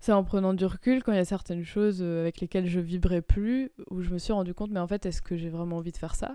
c'est 0.00 0.10
en 0.10 0.24
prenant 0.24 0.52
du 0.52 0.66
recul, 0.66 1.04
quand 1.04 1.12
il 1.12 1.16
y 1.16 1.20
a 1.20 1.24
certaines 1.24 1.64
choses 1.64 2.00
euh, 2.02 2.22
avec 2.22 2.40
lesquelles 2.40 2.66
je 2.66 2.80
vibrais 2.80 3.22
plus, 3.22 3.70
où 3.88 4.02
je 4.02 4.10
me 4.10 4.18
suis 4.18 4.32
rendu 4.32 4.52
compte, 4.52 4.72
mais 4.72 4.80
en 4.80 4.88
fait, 4.88 5.06
est-ce 5.06 5.22
que 5.22 5.36
j'ai 5.36 5.48
vraiment 5.48 5.76
envie 5.76 5.92
de 5.92 5.96
faire 5.96 6.16
ça? 6.16 6.34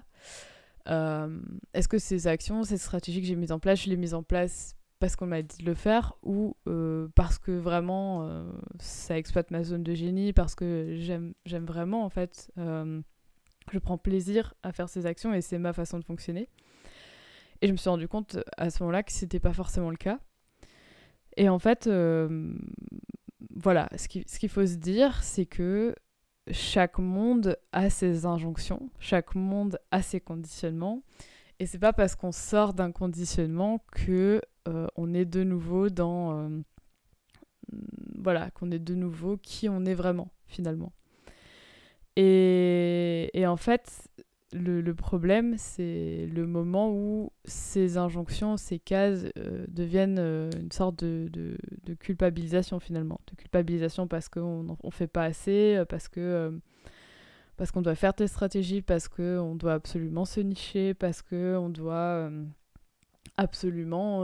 Euh, 0.87 1.37
Est-ce 1.73 1.89
que 1.89 1.97
ces 1.97 2.27
actions, 2.27 2.63
ces 2.63 2.77
stratégies 2.77 3.19
que 3.19 3.27
j'ai 3.27 3.35
mises 3.35 3.51
en 3.51 3.59
place, 3.59 3.83
je 3.83 3.89
les 3.89 3.97
mises 3.97 4.13
en 4.13 4.23
place 4.23 4.77
parce 4.99 5.17
qu'on 5.17 5.25
m'a 5.25 5.41
dit 5.41 5.57
de 5.57 5.65
le 5.65 5.73
faire 5.73 6.13
ou 6.23 6.55
parce 7.13 7.37
que 7.37 7.51
vraiment 7.51 8.45
ça 8.79 9.17
exploite 9.17 9.51
ma 9.51 9.61
zone 9.61 9.83
de 9.83 9.93
génie, 9.93 10.31
parce 10.31 10.55
que 10.55 10.95
j'aime 10.95 11.65
vraiment 11.65 12.05
en 12.05 12.09
fait, 12.09 12.53
je 12.57 13.79
prends 13.79 13.97
plaisir 13.97 14.53
à 14.63 14.71
faire 14.71 14.87
ces 14.87 15.05
actions 15.05 15.33
et 15.33 15.41
c'est 15.41 15.59
ma 15.59 15.73
façon 15.73 15.99
de 15.99 16.05
fonctionner? 16.05 16.47
Et 17.61 17.67
je 17.67 17.73
me 17.73 17.77
suis 17.77 17.89
rendu 17.89 18.07
compte 18.07 18.37
à 18.55 18.69
ce 18.69 18.81
moment-là 18.83 19.03
que 19.03 19.11
c'était 19.11 19.41
pas 19.41 19.51
forcément 19.51 19.89
le 19.89 19.97
cas. 19.97 20.19
Et 21.37 21.49
en 21.49 21.59
fait, 21.59 21.87
euh, 21.87 22.53
voilà, 23.55 23.89
ce 23.95 24.07
qu'il 24.07 24.49
faut 24.49 24.65
se 24.65 24.75
dire, 24.75 25.23
c'est 25.23 25.45
que 25.45 25.95
chaque 26.51 26.99
monde 26.99 27.57
a 27.71 27.89
ses 27.89 28.25
injonctions, 28.25 28.89
chaque 28.99 29.35
monde 29.35 29.79
a 29.91 30.01
ses 30.01 30.19
conditionnements. 30.19 31.03
Et 31.59 31.65
c'est 31.65 31.79
pas 31.79 31.93
parce 31.93 32.15
qu'on 32.15 32.31
sort 32.31 32.73
d'un 32.73 32.91
conditionnement 32.91 33.79
que 33.91 34.41
euh, 34.67 34.87
on 34.95 35.13
est 35.13 35.25
de 35.25 35.43
nouveau 35.43 35.89
dans 35.89 36.37
euh, 36.37 36.49
voilà 38.17 38.51
qu'on 38.51 38.71
est 38.71 38.79
de 38.79 38.95
nouveau 38.95 39.37
qui 39.37 39.69
on 39.69 39.85
est 39.85 39.93
vraiment 39.93 40.29
finalement. 40.47 40.91
Et, 42.15 43.29
et 43.33 43.47
en 43.47 43.57
fait, 43.57 44.09
le, 44.53 44.93
problème, 44.93 45.55
c'est 45.57 46.27
le 46.31 46.45
moment 46.45 46.91
où 46.91 47.31
ces 47.45 47.97
injonctions, 47.97 48.57
ces 48.57 48.79
cases 48.79 49.25
euh, 49.37 49.65
deviennent 49.67 50.19
euh, 50.19 50.49
une 50.59 50.71
sorte 50.71 51.03
de, 51.03 51.57
culpabilisation 51.99 52.79
finalement. 52.79 53.19
De 53.31 53.35
culpabilisation 53.35 54.07
parce 54.07 54.29
qu'on 54.29 54.63
ne 54.63 54.91
fait 54.91 55.07
pas 55.07 55.23
assez, 55.23 55.75
euh, 55.77 55.85
parce 55.85 56.07
que 56.07 56.59
parce 57.57 57.71
qu'on 57.71 57.81
doit 57.81 57.95
faire 57.95 58.13
telle 58.15 58.29
stratégie, 58.29 58.81
parce 58.81 59.07
qu'on 59.07 59.55
doit 59.55 59.73
absolument 59.73 60.25
se 60.25 60.39
nicher, 60.39 60.93
parce 60.95 61.21
qu'on 61.21 61.69
doit 61.69 62.31
absolument 63.37 64.21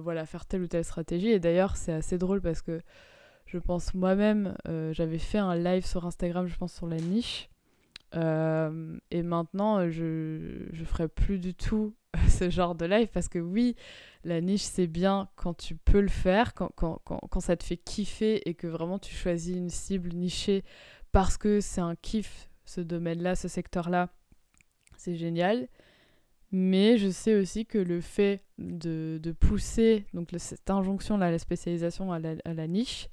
voilà, 0.00 0.26
faire 0.26 0.46
telle 0.46 0.62
ou 0.62 0.66
telle 0.66 0.84
stratégie. 0.84 1.28
Et 1.28 1.38
d'ailleurs, 1.38 1.76
c'est 1.76 1.92
assez 1.92 2.18
drôle 2.18 2.40
parce 2.40 2.60
que 2.60 2.80
je 3.46 3.58
pense 3.58 3.94
moi-même, 3.94 4.56
j'avais 4.90 5.18
fait 5.18 5.38
un 5.38 5.54
live 5.54 5.86
sur 5.86 6.04
Instagram, 6.06 6.48
je 6.48 6.56
pense, 6.56 6.74
sur 6.74 6.88
la 6.88 6.96
niche. 6.96 7.51
Euh, 8.14 8.98
et 9.10 9.22
maintenant, 9.22 9.88
je 9.90 10.70
ne 10.72 10.84
ferai 10.84 11.08
plus 11.08 11.38
du 11.38 11.54
tout 11.54 11.94
ce 12.28 12.50
genre 12.50 12.74
de 12.74 12.84
live 12.84 13.08
parce 13.12 13.28
que 13.28 13.38
oui, 13.38 13.74
la 14.24 14.40
niche, 14.40 14.62
c'est 14.62 14.86
bien 14.86 15.28
quand 15.36 15.54
tu 15.54 15.76
peux 15.76 16.00
le 16.00 16.08
faire, 16.08 16.54
quand, 16.54 16.70
quand, 16.76 17.00
quand, 17.04 17.20
quand, 17.30 17.40
ça 17.40 17.56
te 17.56 17.64
fait 17.64 17.76
kiffer 17.76 18.48
et 18.48 18.54
que 18.54 18.66
vraiment 18.66 18.98
tu 18.98 19.14
choisis 19.14 19.56
une 19.56 19.70
cible 19.70 20.10
nichée 20.12 20.64
parce 21.10 21.36
que 21.36 21.60
c'est 21.60 21.80
un 21.80 21.94
kiff, 21.96 22.48
ce 22.64 22.80
domaine-là, 22.80 23.34
ce 23.34 23.48
secteur-là. 23.48 24.10
C'est 24.96 25.16
génial. 25.16 25.68
Mais 26.52 26.98
je 26.98 27.08
sais 27.08 27.34
aussi 27.34 27.64
que 27.64 27.78
le 27.78 28.02
fait 28.02 28.44
de, 28.58 29.18
de 29.22 29.32
pousser 29.32 30.04
donc 30.12 30.28
cette 30.36 30.68
injonction-là, 30.68 31.30
la 31.30 31.38
spécialisation 31.38 32.12
à 32.12 32.18
la, 32.18 32.34
à 32.44 32.52
la 32.52 32.66
niche, 32.68 33.08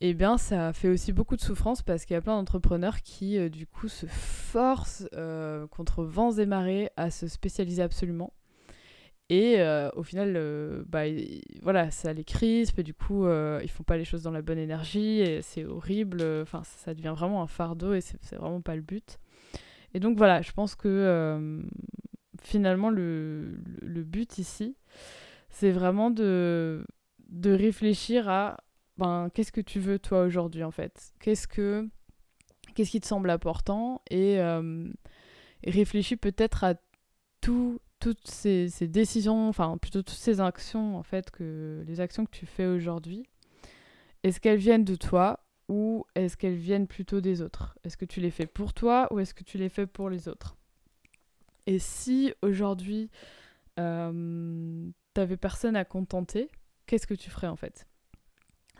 eh 0.00 0.14
bien 0.14 0.36
ça 0.36 0.72
fait 0.72 0.88
aussi 0.88 1.12
beaucoup 1.12 1.36
de 1.36 1.40
souffrance 1.40 1.82
parce 1.82 2.04
qu'il 2.04 2.14
y 2.14 2.18
a 2.18 2.20
plein 2.20 2.36
d'entrepreneurs 2.36 3.00
qui 3.00 3.38
euh, 3.38 3.48
du 3.48 3.66
coup 3.66 3.88
se 3.88 4.06
forcent 4.06 5.08
euh, 5.14 5.66
contre 5.68 6.04
vents 6.04 6.32
et 6.32 6.44
marées 6.44 6.90
à 6.96 7.10
se 7.10 7.28
spécialiser 7.28 7.82
absolument. 7.82 8.32
Et 9.28 9.60
euh, 9.60 9.90
au 9.96 10.04
final, 10.04 10.84
bah, 10.86 11.02
voilà, 11.60 11.90
ça 11.90 12.12
les 12.12 12.22
crispe, 12.22 12.78
et 12.78 12.84
du 12.84 12.94
coup, 12.94 13.26
ils 13.28 13.68
font 13.68 13.82
pas 13.82 13.96
les 13.96 14.04
choses 14.04 14.22
dans 14.22 14.30
la 14.30 14.40
bonne 14.40 14.58
énergie, 14.58 15.18
et 15.18 15.42
c'est 15.42 15.64
horrible, 15.64 16.22
enfin, 16.42 16.62
ça, 16.62 16.94
devient 16.94 17.12
vraiment 17.16 17.42
un 17.42 17.48
fardeau, 17.48 17.92
et 17.92 18.00
c'est 18.00 18.36
vraiment 18.36 18.60
pas 18.60 18.76
le 18.76 18.82
but. 18.82 19.18
Et 19.94 19.98
donc 19.98 20.16
voilà, 20.16 20.42
je 20.42 20.52
pense 20.52 20.76
que 20.76 21.60
finalement, 22.40 22.88
le, 22.88 23.58
le, 23.82 24.04
but 24.04 24.38
ici, 24.38 24.76
c'est 25.50 25.72
vraiment 25.72 26.12
de, 26.12 26.86
de 27.28 27.50
réfléchir 27.50 28.28
à 28.28 28.58
ben, 28.98 29.28
qu'est-ce 29.34 29.52
que 29.52 29.60
tu 29.60 29.80
veux 29.80 29.98
toi 29.98 30.22
aujourd'hui 30.22 30.64
en 30.64 30.70
fait? 30.70 31.12
Qu'est-ce 31.20 31.46
que 31.46 31.88
qu'est-ce 32.74 32.90
qui 32.90 33.00
te 33.00 33.06
semble 33.06 33.30
important? 33.30 34.02
Et, 34.10 34.38
euh, 34.40 34.88
réfléchis 35.66 36.16
peut-être 36.16 36.64
à 36.64 36.74
tout, 37.40 37.80
toutes 38.00 38.28
ces, 38.28 38.68
décisions, 38.88 39.48
enfin 39.48 39.78
plutôt 39.78 40.02
toutes 40.02 40.18
ces 40.18 40.40
actions 40.40 40.96
en 40.96 41.02
fait 41.02 41.30
que 41.30 41.84
les 41.86 42.00
actions 42.00 42.24
que 42.24 42.30
tu 42.30 42.46
fais 42.46 42.66
aujourd'hui. 42.66 43.26
Est-ce 44.22 44.40
qu'elles 44.40 44.58
viennent 44.58 44.84
de 44.84 44.96
toi 44.96 45.40
ou 45.68 46.04
est-ce 46.14 46.36
qu'elles 46.36 46.56
viennent 46.56 46.86
plutôt 46.86 47.20
des 47.20 47.42
autres? 47.42 47.78
Est-ce 47.84 47.96
que 47.96 48.04
tu 48.04 48.20
les 48.20 48.30
fais 48.30 48.46
pour 48.46 48.72
toi 48.72 49.08
ou 49.12 49.20
est-ce 49.20 49.34
que 49.34 49.44
tu 49.44 49.58
les 49.58 49.68
fais 49.68 49.86
pour 49.86 50.10
les 50.10 50.28
autres? 50.28 50.56
Et 51.66 51.78
si 51.78 52.32
aujourd'hui 52.42 53.10
euh, 53.78 54.88
tu 55.14 55.20
n'avais 55.20 55.36
personne 55.36 55.76
à 55.76 55.84
contenter, 55.84 56.50
qu'est-ce 56.86 57.06
que 57.06 57.14
tu 57.14 57.30
ferais 57.30 57.48
en 57.48 57.56
fait? 57.56 57.86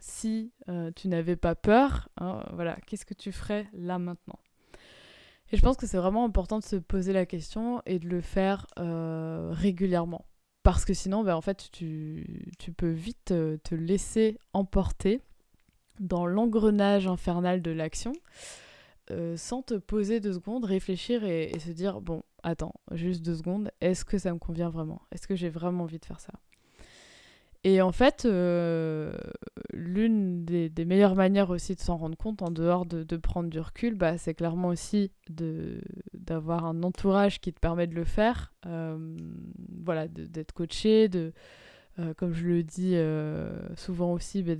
Si 0.00 0.52
euh, 0.68 0.90
tu 0.94 1.08
n'avais 1.08 1.36
pas 1.36 1.54
peur, 1.54 2.08
hein, 2.18 2.44
voilà, 2.52 2.76
qu'est-ce 2.86 3.04
que 3.04 3.14
tu 3.14 3.32
ferais 3.32 3.66
là 3.72 3.98
maintenant? 3.98 4.38
Et 5.52 5.56
je 5.56 5.62
pense 5.62 5.76
que 5.76 5.86
c'est 5.86 5.96
vraiment 5.96 6.24
important 6.24 6.58
de 6.58 6.64
se 6.64 6.76
poser 6.76 7.12
la 7.12 7.24
question 7.26 7.80
et 7.86 7.98
de 7.98 8.08
le 8.08 8.20
faire 8.20 8.66
euh, 8.78 9.50
régulièrement. 9.52 10.24
Parce 10.62 10.84
que 10.84 10.94
sinon, 10.94 11.22
ben, 11.22 11.36
en 11.36 11.40
fait, 11.40 11.68
tu, 11.70 12.52
peux 12.76 12.90
vite 12.90 13.30
euh, 13.30 13.56
te 13.62 13.76
laisser 13.76 14.38
emporter 14.52 15.20
dans 16.00 16.26
l'engrenage 16.26 17.06
infernal 17.06 17.62
de 17.62 17.70
l'action 17.70 18.12
sans 19.36 19.62
te 19.62 19.74
poser 19.74 20.18
deux 20.18 20.32
secondes, 20.32 20.64
réfléchir 20.64 21.22
et, 21.22 21.44
et 21.54 21.60
se 21.60 21.70
dire, 21.70 22.00
bon, 22.00 22.24
attends, 22.42 22.74
juste 22.90 23.24
deux 23.24 23.36
secondes, 23.36 23.70
est-ce 23.80 24.04
que 24.04 24.18
ça 24.18 24.32
me 24.32 24.38
convient 24.40 24.68
vraiment? 24.68 25.00
Est-ce 25.12 25.28
que 25.28 25.36
j'ai 25.36 25.48
vraiment 25.48 25.84
envie 25.84 26.00
de 26.00 26.04
faire 26.04 26.18
ça? 26.18 26.32
Et 27.66 27.82
en 27.82 27.90
fait, 27.90 28.26
euh, 28.26 29.12
l'une 29.72 30.44
des, 30.44 30.84
meilleures 30.84 31.16
manières 31.16 31.50
aussi 31.50 31.74
de 31.74 31.80
s'en 31.80 31.96
rendre 31.96 32.16
compte, 32.16 32.40
en 32.40 32.52
dehors 32.52 32.86
de, 32.86 33.16
prendre 33.16 33.50
du 33.50 33.58
recul, 33.58 33.96
bah, 33.96 34.18
c'est 34.18 34.34
clairement 34.34 34.68
aussi 34.68 35.10
d'avoir 36.14 36.64
un 36.64 36.84
entourage 36.84 37.40
qui 37.40 37.52
te 37.52 37.58
permet 37.58 37.88
de 37.88 37.96
le 37.96 38.04
faire. 38.04 38.54
Euh, 38.66 39.16
voilà, 39.82 40.06
d'être 40.06 40.52
coaché, 40.52 41.08
de, 41.08 41.32
euh, 41.98 42.14
comme 42.14 42.34
je 42.34 42.46
le 42.46 42.62
dis 42.62 42.94
souvent 43.76 44.12
aussi, 44.12 44.44
bah, 44.44 44.54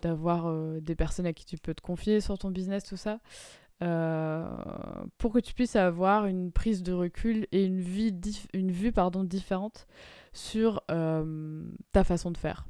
d'avoir 0.00 0.50
des 0.80 0.94
personnes 0.94 1.26
à 1.26 1.34
qui 1.34 1.44
tu 1.44 1.58
peux 1.58 1.74
te 1.74 1.82
confier 1.82 2.22
sur 2.22 2.38
ton 2.38 2.50
business, 2.50 2.84
tout 2.84 2.96
ça. 2.96 3.20
pour 3.80 5.30
que 5.30 5.40
tu 5.40 5.52
puisses 5.52 5.76
avoir 5.76 6.24
une 6.24 6.52
prise 6.52 6.82
de 6.82 6.94
recul 6.94 7.46
et 7.52 7.66
une, 7.66 7.80
vie 7.80 8.16
une 8.54 8.72
vue 8.72 8.92
pardon, 8.92 9.24
différente 9.24 9.86
sur 10.32 10.82
euh, 10.90 11.64
ta 11.92 12.04
façon 12.04 12.30
de 12.30 12.36
faire. 12.36 12.66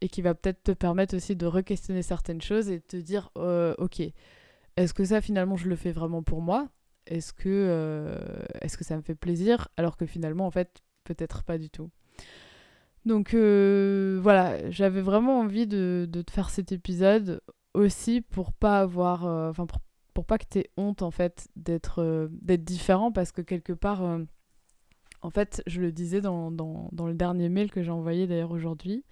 Et 0.00 0.08
qui 0.08 0.22
va 0.22 0.34
peut-être 0.34 0.62
te 0.62 0.72
permettre 0.72 1.16
aussi 1.16 1.36
de 1.36 1.46
re-questionner 1.46 2.02
certaines 2.02 2.42
choses 2.42 2.68
et 2.68 2.80
te 2.80 2.96
dire 2.96 3.30
euh, 3.38 3.74
ok, 3.78 4.02
est-ce 4.76 4.92
que 4.92 5.04
ça 5.04 5.20
finalement 5.20 5.56
je 5.56 5.68
le 5.68 5.76
fais 5.76 5.92
vraiment 5.92 6.22
pour 6.22 6.42
moi? 6.42 6.68
Est-ce 7.06 7.32
que, 7.32 7.48
euh, 7.48 8.18
est 8.60 8.76
que 8.76 8.84
ça 8.84 8.96
me 8.96 9.02
fait 9.02 9.14
plaisir? 9.14 9.68
Alors 9.76 9.96
que 9.96 10.06
finalement, 10.06 10.46
en 10.46 10.50
fait, 10.50 10.82
peut-être 11.04 11.44
pas 11.44 11.58
du 11.58 11.70
tout. 11.70 11.90
Donc 13.04 13.34
voilà, 13.34 14.70
j'avais 14.70 15.02
vraiment 15.02 15.40
envie 15.40 15.66
de, 15.66 16.08
de, 16.08 16.22
te 16.22 16.30
faire 16.30 16.48
cet 16.48 16.72
épisode 16.72 17.42
aussi 17.74 18.22
pour 18.22 18.52
pas 18.54 18.80
avoir. 18.80 19.24
Enfin, 19.24 19.66
pour, 19.66 19.80
pour, 20.14 20.24
pas 20.24 20.38
que 20.38 20.46
tu 20.50 20.60
aies 20.60 20.70
honte 20.78 21.02
en 21.02 21.10
fait 21.10 21.48
d'être 21.54 22.30
d'être 22.30 22.64
différent 22.64 23.12
parce 23.12 23.30
que 23.30 23.42
quelque 23.42 23.74
part 23.74 24.02
en 25.24 25.30
fait, 25.30 25.62
je 25.66 25.80
le 25.80 25.90
disais 25.90 26.20
dans, 26.20 26.50
le 26.50 27.14
dernier 27.14 27.48
mail 27.48 27.70
que 27.70 27.82
j'ai 27.82 27.90
envoyé 27.90 28.26
d'ailleurs 28.26 28.50
aujourd'hui, 28.50 29.04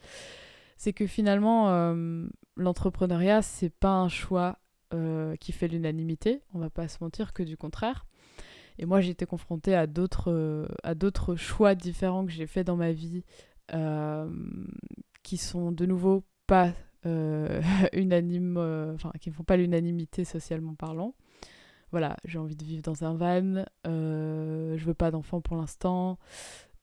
c'est 0.77 0.93
que 0.93 1.07
finalement, 1.07 1.71
euh, 1.71 2.27
l'entrepreneuriat, 2.55 3.41
c'est 3.41 3.71
pas 3.71 3.95
un 3.95 4.09
choix 4.09 4.59
euh, 4.93 5.37
qui 5.37 5.53
fait 5.53 5.69
l'unanimité, 5.69 6.43
on 6.53 6.59
va 6.59 6.69
pas 6.69 6.87
se 6.87 6.99
mentir 7.03 7.33
que 7.33 7.43
du 7.43 7.57
contraire. 7.57 8.05
Et 8.79 8.85
moi, 8.85 9.01
j'ai 9.01 9.13
été 9.13 9.25
confrontée 9.25 9.75
à 9.75 9.87
d'autres, 9.87 10.31
euh, 10.31 10.69
à 10.83 10.95
d'autres 10.95 11.35
choix 11.35 11.75
différents 11.75 12.27
que 12.27 12.33
j'ai 12.33 12.47
fait 12.47 12.63
dans 12.63 12.77
ma 12.77 12.93
vie, 12.93 13.25
qui 15.23 15.39
sont 15.39 15.73
de 15.73 15.87
nouveau 15.87 16.25
pas 16.47 16.75
unanimes, 17.95 18.59
enfin, 18.95 19.13
qui 19.19 19.31
ne 19.31 19.35
font 19.35 19.45
pas 19.45 19.57
l'unanimité 19.57 20.27
socialement 20.27 20.75
parlant 20.75 21.15
voilà, 21.93 22.17
j'ai 22.25 22.39
envie 22.39 22.57
de 22.57 22.65
vivre 22.65 22.83
dans 22.83 23.05
un 23.05 23.15
van, 23.15 23.65
euh, 23.87 24.77
je 24.77 24.85
veux 24.85 24.95
pas 24.95 25.11
d'enfant 25.11 25.41
pour 25.41 25.57
l'instant, 25.57 26.19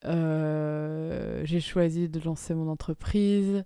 euh, 0.06 1.42
j'ai 1.44 1.60
choisi 1.60 2.10
de 2.10 2.20
lancer 2.20 2.54
mon 2.54 2.70
entreprise. 2.70 3.64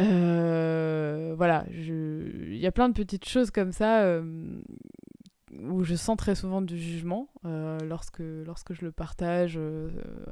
Euh, 0.00 1.34
voilà, 1.36 1.64
il 1.70 2.56
y 2.56 2.66
a 2.66 2.72
plein 2.72 2.88
de 2.88 2.94
petites 2.94 3.28
choses 3.28 3.50
comme 3.50 3.72
ça 3.72 4.02
euh, 4.02 4.60
où 5.52 5.82
je 5.82 5.94
sens 5.96 6.16
très 6.16 6.34
souvent 6.34 6.62
du 6.62 6.78
jugement 6.78 7.28
lorsque, 7.42 8.20
lorsque 8.20 8.74
je 8.74 8.84
le 8.84 8.92
partage 8.92 9.58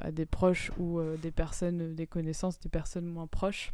à 0.00 0.12
des 0.12 0.26
proches 0.26 0.70
ou 0.78 1.00
des 1.20 1.32
personnes, 1.32 1.94
des 1.94 2.06
connaissances, 2.06 2.60
des 2.60 2.68
personnes 2.68 3.06
moins 3.06 3.26
proches. 3.26 3.72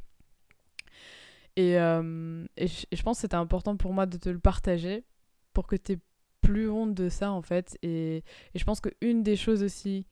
Et, 1.57 1.73
et, 1.73 2.67
je, 2.67 3.03
pense 3.03 3.19
que 3.19 3.23
c'était 3.23 3.35
important 3.35 3.77
pour 3.77 3.93
moi 3.93 4.07
de 4.07 4.17
te 4.17 4.31
le 4.31 4.39
partager 4.39 5.05
pour 5.53 5.67
que 5.67 5.77
tu 5.77 5.93
aies 5.93 5.99
plus 6.43 6.69
honte 6.69 6.95
de 6.95 7.09
ça 7.09 7.33
en 7.33 7.43
fait. 7.43 7.79
Et, 7.83 8.23
je 8.55 8.65
pense 8.65 8.81
qu'une 8.81 9.23
des 9.23 9.37
choses 9.37 9.63
aussi 9.63 10.07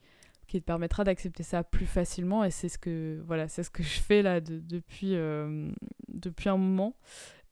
qui 0.47 0.61
te 0.61 0.65
permettra 0.65 1.05
d'accepter 1.05 1.43
ça 1.43 1.63
plus 1.63 1.87
facilement, 1.87 2.43
et 2.43 2.51
c'est 2.51 2.69
ce 2.69 2.79
que 2.79 3.23
voilà, 3.27 3.47
c'est 3.47 3.63
ce 3.63 3.71
que 3.71 3.83
je 3.83 4.01
fais 4.01 4.23
là 4.23 4.41
depuis, 4.41 5.15
euh, 5.15 5.71
depuis 6.09 6.49
un 6.49 6.57
moment. 6.57 6.97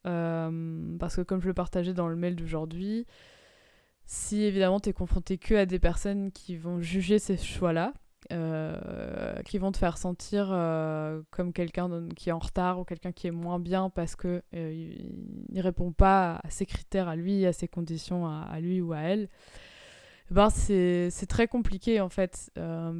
Euh, 0.07 0.97
parce 0.97 1.17
que 1.17 1.21
comme 1.21 1.41
je 1.41 1.47
le 1.47 1.53
partageais 1.53 1.93
dans 1.93 2.07
le 2.07 2.15
mail 2.15 2.35
d'aujourd'hui, 2.35 3.05
si 4.05 4.41
évidemment 4.43 4.79
tu 4.79 4.89
es 4.89 4.93
confronté 4.93 5.37
que 5.37 5.55
à 5.55 5.65
des 5.65 5.79
personnes 5.79 6.31
qui 6.31 6.57
vont 6.57 6.81
juger 6.81 7.19
ces 7.19 7.37
choix-là, 7.37 7.93
euh, 8.31 9.41
qui 9.43 9.57
vont 9.57 9.71
te 9.71 9.77
faire 9.77 9.97
sentir 9.97 10.49
euh, 10.51 11.21
comme 11.31 11.51
quelqu'un 11.51 11.89
qui 12.15 12.29
est 12.29 12.31
en 12.31 12.37
retard 12.37 12.79
ou 12.79 12.83
quelqu'un 12.83 13.11
qui 13.11 13.25
est 13.25 13.31
moins 13.31 13.59
bien 13.59 13.89
parce 13.89 14.15
que 14.15 14.43
euh, 14.53 14.71
il 14.71 15.55
ne 15.55 15.63
répond 15.63 15.91
pas 15.91 16.39
à 16.43 16.49
ses 16.51 16.67
critères 16.67 17.07
à 17.07 17.15
lui, 17.15 17.45
à 17.47 17.53
ses 17.53 17.67
conditions 17.67 18.27
à, 18.27 18.59
lui 18.59 18.81
ou 18.81 18.93
à 18.93 18.99
elle. 18.99 19.29
Eh 20.29 20.33
ben 20.35 20.49
c'est 20.51 21.25
très 21.27 21.47
compliqué 21.47 22.01
en 22.01 22.09
fait 22.09 22.51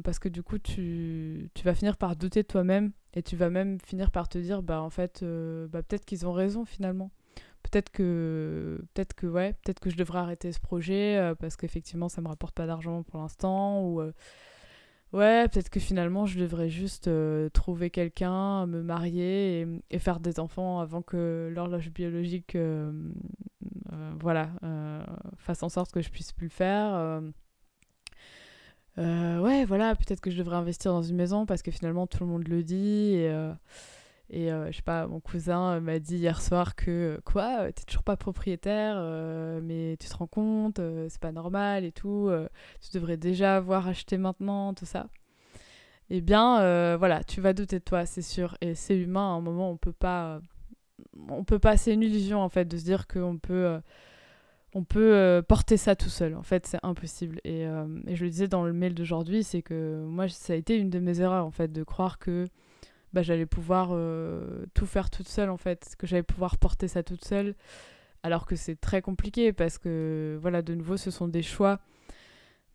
parce 0.02 0.18
que 0.18 0.28
du 0.28 0.42
coup 0.42 0.58
tu, 0.58 1.48
tu, 1.54 1.64
vas 1.64 1.74
finir 1.74 1.96
par 1.96 2.16
douter 2.16 2.42
de 2.42 2.48
toi-même 2.48 2.90
et 3.14 3.22
tu 3.22 3.36
vas 3.36 3.50
même 3.50 3.78
finir 3.86 4.10
par 4.10 4.28
te 4.28 4.38
dire 4.38 4.62
bah 4.62 4.82
en 4.82 4.90
fait 4.90 5.22
bah, 5.22 5.82
peut-être 5.82 6.04
qu'ils 6.06 6.26
ont 6.26 6.32
raison 6.32 6.64
finalement 6.64 7.12
peut-être 7.62 7.90
que 7.90 8.82
peut-être 8.94 9.14
que 9.14 9.28
ouais 9.28 9.52
peut-être 9.62 9.78
que 9.78 9.90
je 9.90 9.96
devrais 9.96 10.18
arrêter 10.18 10.50
ce 10.50 10.58
projet 10.58 11.34
parce 11.38 11.56
qu'effectivement 11.56 12.08
ça 12.08 12.20
me 12.20 12.26
rapporte 12.26 12.56
pas 12.56 12.66
d'argent 12.66 13.04
pour 13.04 13.20
l'instant 13.20 13.84
ou 13.84 14.02
ouais, 15.12 15.48
peut-être 15.48 15.70
que 15.70 15.80
finalement 15.80 16.26
je 16.26 16.38
devrais 16.38 16.68
juste 16.68 17.08
euh, 17.08 17.48
trouver 17.50 17.90
quelqu'un, 17.90 18.66
me 18.66 18.82
marier 18.82 19.66
et, 19.90 19.98
faire 19.98 20.20
des 20.20 20.40
enfants 20.40 20.80
avant 20.80 21.02
que 21.02 21.50
l'horloge 21.54 21.90
biologique 21.90 22.54
euh, 22.54 22.92
euh, 23.92 24.12
voilà, 24.20 24.50
fasse 25.38 25.62
en 25.62 25.68
sorte 25.68 25.92
que 25.92 26.02
je 26.02 26.10
puisse 26.10 26.32
plus 26.32 26.46
le 26.46 26.50
faire. 26.50 27.22
ouais, 28.96 29.64
voilà, 29.64 29.94
peut-être 29.94 30.20
que 30.20 30.30
je 30.30 30.38
devrais 30.38 30.56
investir 30.56 30.92
dans 30.92 31.02
une 31.02 31.16
maison 31.16 31.46
parce 31.46 31.62
que 31.62 31.70
finalement 31.70 32.06
tout 32.06 32.22
le 32.22 32.30
monde 32.30 32.48
le 32.48 32.62
dit 32.62 33.14
et 33.14 33.32
et 34.32 34.48
je 34.48 34.76
sais 34.76 34.82
pas, 34.82 35.08
mon 35.08 35.18
cousin 35.18 35.80
m'a 35.80 35.98
dit 35.98 36.16
hier 36.16 36.40
soir 36.40 36.76
que 36.76 37.20
quoi, 37.24 37.72
t'es 37.72 37.82
toujours 37.82 38.04
pas 38.04 38.16
propriétaire, 38.16 38.96
mais 39.62 39.96
tu 39.98 40.08
te 40.08 40.16
rends 40.16 40.28
compte, 40.28 40.80
c'est 41.08 41.20
pas 41.20 41.32
normal 41.32 41.84
et 41.84 41.90
tout, 41.90 42.30
tu 42.80 42.90
devrais 42.96 43.16
déjà 43.16 43.56
avoir 43.56 43.88
acheté 43.88 44.18
maintenant, 44.18 44.72
tout 44.72 44.86
ça. 44.86 45.08
Eh 46.10 46.20
bien, 46.20 46.96
voilà, 46.96 47.24
tu 47.24 47.40
vas 47.40 47.52
douter 47.54 47.80
de 47.80 47.84
toi, 47.84 48.06
c'est 48.06 48.22
sûr, 48.22 48.56
et 48.60 48.76
c'est 48.76 48.96
humain. 48.96 49.34
À 49.34 49.36
un 49.36 49.40
moment, 49.40 49.68
on 49.70 49.76
peut 49.76 49.92
pas, 49.92 50.40
on 51.28 51.42
peut 51.42 51.58
pas, 51.58 51.76
c'est 51.76 51.92
une 51.92 52.02
illusion 52.02 52.40
en 52.40 52.48
fait 52.48 52.66
de 52.66 52.76
se 52.76 52.84
dire 52.84 53.08
qu'on 53.08 53.36
peut, 53.36 53.80
on 54.74 54.84
peut 54.84 55.42
porter 55.48 55.76
ça 55.76 55.96
tout 55.96 56.08
seul. 56.08 56.36
En 56.36 56.44
fait, 56.44 56.66
c'est 56.68 56.78
impossible. 56.84 57.40
Et, 57.42 57.62
et, 57.62 58.14
je 58.14 58.24
le 58.24 58.30
disais 58.30 58.46
dans 58.46 58.62
le 58.62 58.72
mail 58.72 58.94
d'aujourd'hui, 58.94 59.42
c'est 59.42 59.62
que 59.62 60.04
moi, 60.06 60.28
ça 60.28 60.52
a 60.52 60.56
été 60.56 60.76
une 60.76 60.90
de 60.90 61.00
mes 61.00 61.20
erreurs 61.20 61.44
en 61.44 61.50
fait 61.50 61.72
de 61.72 61.82
croire 61.82 62.20
que 62.20 62.46
bah, 63.12 63.22
j'allais 63.22 63.46
pouvoir 63.46 63.90
euh, 63.92 64.66
tout 64.74 64.86
faire 64.86 65.10
toute 65.10 65.28
seule 65.28 65.50
en 65.50 65.56
fait, 65.56 65.94
que 65.98 66.06
j'allais 66.06 66.22
pouvoir 66.22 66.58
porter 66.58 66.88
ça 66.88 67.02
toute 67.02 67.24
seule, 67.24 67.54
alors 68.22 68.46
que 68.46 68.56
c'est 68.56 68.76
très 68.76 69.02
compliqué 69.02 69.52
parce 69.52 69.78
que 69.78 70.38
voilà, 70.40 70.62
de 70.62 70.74
nouveau, 70.74 70.96
ce 70.96 71.10
sont 71.10 71.28
des 71.28 71.42
choix, 71.42 71.80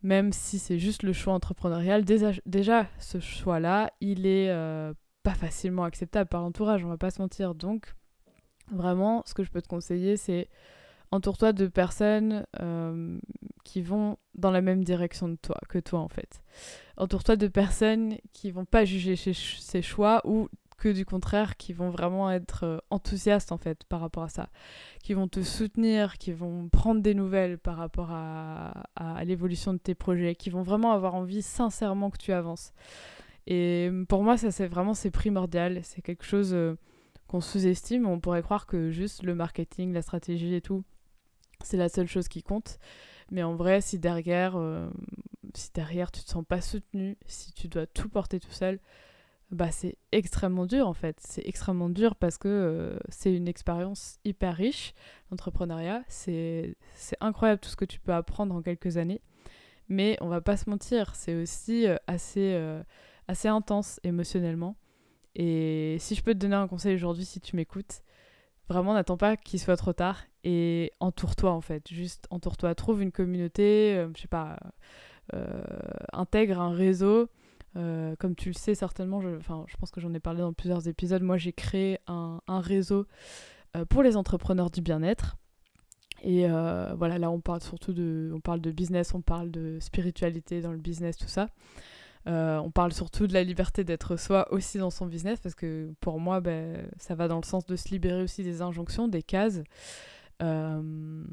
même 0.01 0.31
si 0.33 0.59
c'est 0.59 0.79
juste 0.79 1.03
le 1.03 1.13
choix 1.13 1.33
entrepreneurial, 1.33 2.03
déjà, 2.05 2.87
ce 2.99 3.19
choix-là, 3.19 3.91
il 4.01 4.25
est 4.25 4.49
euh, 4.49 4.93
pas 5.23 5.33
facilement 5.33 5.83
acceptable 5.83 6.29
par 6.29 6.41
l'entourage, 6.41 6.83
on 6.85 6.89
va 6.89 6.97
pas 6.97 7.11
se 7.11 7.21
mentir. 7.21 7.55
Donc, 7.55 7.95
vraiment, 8.71 9.23
ce 9.25 9.33
que 9.33 9.43
je 9.43 9.49
peux 9.49 9.61
te 9.61 9.67
conseiller, 9.67 10.17
c'est 10.17 10.49
entoure-toi 11.11 11.53
de 11.53 11.67
personnes 11.67 12.45
euh, 12.61 13.19
qui 13.63 13.81
vont 13.81 14.17
dans 14.35 14.51
la 14.51 14.61
même 14.61 14.83
direction 14.83 15.27
de 15.27 15.35
toi, 15.35 15.57
que 15.69 15.79
toi 15.79 15.99
en 15.99 16.09
fait. 16.09 16.41
Entoure-toi 16.97 17.35
de 17.35 17.47
personnes 17.47 18.15
qui 18.33 18.51
vont 18.51 18.65
pas 18.65 18.85
juger 18.85 19.15
ses 19.15 19.81
choix 19.81 20.21
ou 20.25 20.49
que 20.77 20.89
du 20.89 21.05
contraire 21.05 21.57
qui 21.57 21.73
vont 21.73 21.89
vraiment 21.89 22.31
être 22.31 22.63
euh, 22.63 22.77
enthousiastes 22.89 23.51
en 23.51 23.57
fait 23.57 23.83
par 23.85 24.01
rapport 24.01 24.23
à 24.23 24.29
ça, 24.29 24.49
qui 25.03 25.13
vont 25.13 25.27
te 25.27 25.41
soutenir, 25.41 26.17
qui 26.17 26.31
vont 26.31 26.69
prendre 26.69 27.01
des 27.01 27.13
nouvelles 27.13 27.57
par 27.57 27.77
rapport 27.77 28.11
à, 28.11 28.83
à, 28.95 29.23
l'évolution 29.23 29.73
de 29.73 29.77
tes 29.77 29.95
projets, 29.95 30.35
qui 30.35 30.49
vont 30.49 30.63
vraiment 30.63 30.91
avoir 30.91 31.15
envie 31.15 31.41
sincèrement 31.41 32.09
que 32.09 32.17
tu 32.17 32.33
avances. 32.33 32.73
Et 33.47 33.89
pour 34.09 34.23
moi 34.23 34.37
ça 34.37 34.51
c'est 34.51 34.67
vraiment 34.67 34.93
c'est 34.93 35.11
primordial, 35.11 35.79
c'est 35.83 36.01
quelque 36.01 36.25
chose 36.25 36.53
euh, 36.53 36.75
qu'on 37.27 37.41
sous-estime, 37.41 38.05
on 38.07 38.19
pourrait 38.19 38.43
croire 38.43 38.65
que 38.65 38.91
juste 38.91 39.23
le 39.23 39.35
marketing, 39.35 39.93
la 39.93 40.01
stratégie 40.01 40.55
et 40.55 40.61
tout, 40.61 40.83
c'est 41.63 41.77
la 41.77 41.89
seule 41.89 42.07
chose 42.07 42.27
qui 42.27 42.43
compte. 42.43 42.79
Mais 43.31 43.43
en 43.43 43.55
vrai, 43.55 43.81
si 43.81 43.99
derrière, 43.99 44.55
euh, 44.55 44.89
si 45.53 45.71
derrière 45.73 46.11
tu 46.11 46.23
te 46.23 46.29
sens 46.29 46.45
pas 46.45 46.61
soutenu, 46.61 47.17
si 47.25 47.53
tu 47.53 47.67
dois 47.67 47.87
tout 47.87 48.09
porter 48.09 48.39
tout 48.39 48.51
seul, 48.51 48.79
bah 49.51 49.71
c'est 49.71 49.97
extrêmement 50.11 50.65
dur 50.65 50.87
en 50.87 50.93
fait. 50.93 51.17
C'est 51.19 51.45
extrêmement 51.47 51.89
dur 51.89 52.15
parce 52.15 52.37
que 52.37 52.47
euh, 52.47 52.99
c'est 53.09 53.33
une 53.33 53.47
expérience 53.47 54.19
hyper 54.25 54.55
riche, 54.55 54.93
l'entrepreneuriat. 55.31 56.03
C'est 56.07 56.75
incroyable 57.19 57.61
tout 57.61 57.69
ce 57.69 57.75
que 57.75 57.85
tu 57.85 57.99
peux 57.99 58.13
apprendre 58.13 58.53
en 58.55 58.61
quelques 58.61 58.97
années. 58.97 59.21
Mais 59.87 60.17
on 60.21 60.29
va 60.29 60.41
pas 60.41 60.57
se 60.57 60.69
mentir, 60.69 61.15
c'est 61.15 61.35
aussi 61.35 61.87
euh, 61.87 61.95
assez, 62.07 62.59
assez 63.27 63.47
intense 63.47 63.99
émotionnellement. 64.03 64.75
Et 65.35 65.97
si 65.99 66.15
je 66.15 66.23
peux 66.23 66.33
te 66.33 66.39
donner 66.39 66.55
un 66.55 66.67
conseil 66.67 66.95
aujourd'hui, 66.95 67.25
si 67.25 67.41
tu 67.41 67.55
m'écoutes, 67.55 68.01
Vraiment, 68.67 68.93
n'attends 68.93 69.17
pas 69.17 69.37
qu'il 69.37 69.59
soit 69.59 69.77
trop 69.77 69.93
tard 69.93 70.23
et 70.43 70.91
entoure-toi 70.99 71.51
en 71.51 71.61
fait. 71.61 71.87
Juste 71.89 72.25
entoure-toi, 72.31 72.73
trouve 72.75 73.01
une 73.01 73.11
communauté, 73.11 73.95
euh, 73.95 74.09
je 74.15 74.21
sais 74.21 74.27
pas, 74.27 74.57
euh, 75.33 75.61
intègre 76.13 76.59
un 76.59 76.73
réseau. 76.73 77.27
Euh, 77.77 78.15
comme 78.17 78.35
tu 78.35 78.49
le 78.49 78.53
sais 78.53 78.73
certainement, 78.73 79.21
je, 79.21 79.37
je 79.39 79.77
pense 79.77 79.91
que 79.91 79.99
j'en 79.99 80.13
ai 80.13 80.19
parlé 80.19 80.39
dans 80.39 80.53
plusieurs 80.53 80.87
épisodes, 80.87 81.21
moi 81.21 81.37
j'ai 81.37 81.51
créé 81.51 81.99
un, 82.07 82.41
un 82.47 82.61
réseau 82.61 83.05
pour 83.89 84.03
les 84.03 84.15
entrepreneurs 84.15 84.71
du 84.71 84.79
bien-être. 84.81 85.35
Et 86.23 86.47
voilà, 86.47 87.19
là 87.19 87.29
on 87.29 87.41
parle 87.41 87.61
surtout 87.61 87.91
de, 87.91 88.31
on 88.33 88.39
parle 88.39 88.61
de 88.61 88.71
business, 88.71 89.13
on 89.13 89.21
parle 89.21 89.51
de 89.51 89.77
spiritualité 89.81 90.61
dans 90.61 90.71
le 90.71 90.77
business, 90.77 91.17
tout 91.17 91.27
ça. 91.27 91.49
Euh, 92.27 92.57
on 92.57 92.71
parle 92.71 92.91
surtout 92.91 93.27
de 93.27 93.33
la 93.33 93.43
liberté 93.43 93.83
d'être 93.83 94.15
soi 94.15 94.51
aussi 94.51 94.79
dans 94.79 94.89
son 94.89 95.05
business 95.05 95.39
parce 95.39 95.55
que 95.55 95.93
pour 95.99 96.19
moi, 96.19 96.41
ben, 96.41 96.89
ça 96.97 97.13
va 97.15 97.27
dans 97.27 97.37
le 97.37 97.45
sens 97.45 97.65
de 97.65 97.75
se 97.75 97.89
libérer 97.89 98.23
aussi 98.23 98.43
des 98.43 98.61
injonctions, 98.61 99.07
des 99.07 99.23
cases. 99.23 99.61
Euh, 100.41 101.23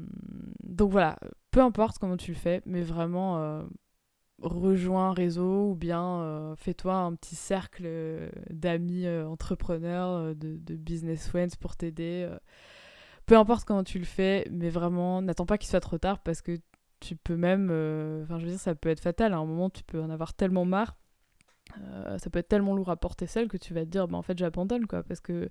donc 0.63 0.91
voilà, 0.91 1.17
peu 1.51 1.61
importe 1.61 1.97
comment 1.97 2.17
tu 2.17 2.31
le 2.31 2.37
fais, 2.37 2.61
mais 2.65 2.81
vraiment 2.81 3.39
euh, 3.39 3.63
rejoins 4.41 5.09
un 5.09 5.13
réseau 5.13 5.71
ou 5.71 5.75
bien 5.75 6.53
fais-toi 6.57 6.93
un 6.95 7.15
petit 7.15 7.35
cercle 7.35 7.87
d'amis 8.49 9.07
entrepreneurs, 9.07 10.35
de, 10.35 10.57
de, 10.57 10.75
business 10.75 11.27
friends 11.27 11.55
pour 11.59 11.75
t'aider. 11.75 12.29
peu 13.25 13.37
importe 13.37 13.65
comment 13.65 13.83
tu 13.83 13.99
le 13.99 14.05
fais, 14.05 14.47
mais 14.51 14.69
vraiment, 14.69 15.21
n'attends 15.21 15.45
pas 15.45 15.57
qu'il 15.57 15.69
soit 15.69 15.79
trop 15.79 15.97
tard 15.97 16.19
parce 16.19 16.41
que 16.41 16.59
tu 17.03 17.15
peux 17.15 17.35
même. 17.35 17.69
Euh, 17.71 18.23
enfin, 18.23 18.39
je 18.39 18.45
veux 18.45 18.51
dire, 18.51 18.59
ça 18.59 18.75
peut 18.75 18.89
être 18.89 18.99
fatal. 18.99 19.33
À 19.33 19.37
un 19.37 19.45
moment, 19.45 19.69
tu 19.69 19.83
peux 19.83 20.01
en 20.01 20.09
avoir 20.09 20.33
tellement 20.33 20.65
marre. 20.65 20.95
Euh, 21.79 22.17
ça 22.17 22.29
peut 22.29 22.39
être 22.39 22.47
tellement 22.47 22.75
lourd 22.75 22.89
à 22.89 22.97
porter 22.97 23.27
seul 23.27 23.47
que 23.47 23.57
tu 23.57 23.73
vas 23.73 23.81
te 23.81 23.89
dire, 23.89 24.07
bah, 24.07 24.17
en 24.17 24.21
fait, 24.21 24.37
j'abandonne, 24.37 24.87
quoi. 24.87 25.03
Parce 25.03 25.19
que, 25.19 25.49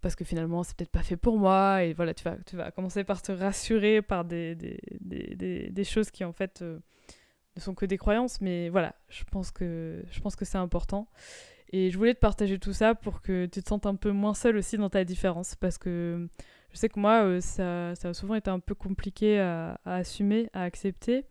parce 0.00 0.14
que 0.14 0.24
finalement, 0.24 0.62
c'est 0.62 0.76
peut-être 0.76 0.90
pas 0.90 1.02
fait 1.02 1.16
pour 1.16 1.38
moi. 1.38 1.84
Et 1.84 1.92
voilà, 1.94 2.14
tu 2.14 2.24
vas, 2.24 2.36
tu 2.46 2.56
vas 2.56 2.70
commencer 2.70 3.04
par 3.04 3.22
te 3.22 3.32
rassurer 3.32 4.02
par 4.02 4.24
des, 4.24 4.54
des, 4.54 4.78
des, 5.00 5.70
des, 5.70 5.84
choses 5.84 6.10
qui, 6.10 6.24
en 6.24 6.32
fait, 6.32 6.62
euh, 6.62 6.78
ne 7.56 7.60
sont 7.60 7.74
que 7.74 7.86
des 7.86 7.98
croyances. 7.98 8.40
Mais 8.40 8.68
voilà, 8.68 8.94
je 9.08 9.24
pense 9.24 9.50
que, 9.50 10.04
je 10.10 10.20
pense 10.20 10.36
que 10.36 10.44
c'est 10.44 10.58
important. 10.58 11.08
Et 11.72 11.90
je 11.90 11.98
voulais 11.98 12.14
te 12.14 12.20
partager 12.20 12.58
tout 12.58 12.72
ça 12.72 12.94
pour 12.94 13.20
que 13.20 13.46
tu 13.46 13.62
te 13.62 13.68
sentes 13.68 13.86
un 13.86 13.96
peu 13.96 14.10
moins 14.10 14.34
seul 14.34 14.56
aussi 14.56 14.78
dans 14.78 14.90
ta 14.90 15.04
différence. 15.04 15.54
Parce 15.54 15.78
que 15.78 16.28
je 16.72 16.78
sais 16.78 16.88
que 16.88 17.00
moi, 17.00 17.24
euh, 17.24 17.40
ça, 17.40 17.94
ça, 17.94 18.10
a 18.10 18.14
souvent 18.14 18.34
été 18.34 18.50
un 18.50 18.60
peu 18.60 18.74
compliqué 18.74 19.40
à, 19.40 19.78
assumer, 19.84 20.50
à 20.52 20.62
accepter. 20.62 21.24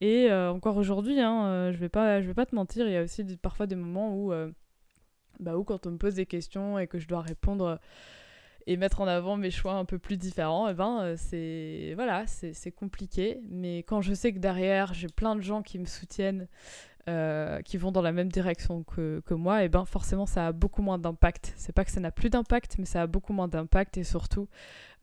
Et 0.00 0.30
euh, 0.30 0.50
encore 0.50 0.76
aujourd'hui, 0.76 1.20
hein, 1.20 1.46
euh, 1.46 1.72
je 1.72 1.78
vais 1.78 1.88
pas, 1.88 2.20
vais 2.20 2.34
pas 2.34 2.46
te 2.46 2.54
mentir, 2.54 2.86
il 2.86 2.92
y 2.92 2.96
a 2.96 3.02
aussi 3.02 3.24
parfois 3.36 3.66
des 3.66 3.76
moments 3.76 4.16
où, 4.16 4.32
bah, 5.38 5.56
où 5.56 5.64
quand 5.64 5.86
on 5.86 5.92
me 5.92 5.98
pose 5.98 6.14
des 6.14 6.26
questions 6.26 6.78
et 6.78 6.86
que 6.86 6.98
je 6.98 7.06
dois 7.06 7.20
répondre 7.20 7.78
et 8.66 8.76
mettre 8.76 9.00
en 9.00 9.08
avant 9.08 9.36
mes 9.36 9.50
choix 9.50 9.74
un 9.74 9.84
peu 9.84 9.98
plus 9.98 10.16
différents, 10.16 10.68
eh 10.68 10.74
ben 10.74 11.14
c'est 11.16 11.92
voilà, 11.94 12.26
c'est 12.26 12.72
compliqué. 12.72 13.40
Mais 13.48 13.78
quand 13.78 14.00
je 14.00 14.14
sais 14.14 14.32
que 14.32 14.38
derrière 14.38 14.94
j'ai 14.94 15.08
plein 15.08 15.36
de 15.36 15.40
gens 15.40 15.62
qui 15.62 15.78
me 15.78 15.84
soutiennent, 15.84 16.48
euh, 17.08 17.60
qui 17.62 17.78
vont 17.78 17.90
dans 17.90 18.02
la 18.02 18.12
même 18.12 18.30
direction 18.30 18.84
que, 18.84 19.34
moi, 19.34 19.64
et 19.64 19.68
ben 19.68 19.84
forcément 19.84 20.26
ça 20.26 20.46
a 20.46 20.52
beaucoup 20.52 20.82
moins 20.82 20.98
d'impact. 20.98 21.52
C'est 21.56 21.72
pas 21.72 21.84
que 21.84 21.90
ça 21.90 22.00
n'a 22.00 22.12
plus 22.12 22.30
d'impact, 22.30 22.76
mais 22.78 22.84
ça 22.84 23.02
a 23.02 23.06
beaucoup 23.06 23.32
moins 23.32 23.48
d'impact 23.48 23.96
et 23.96 24.04
surtout 24.04 24.48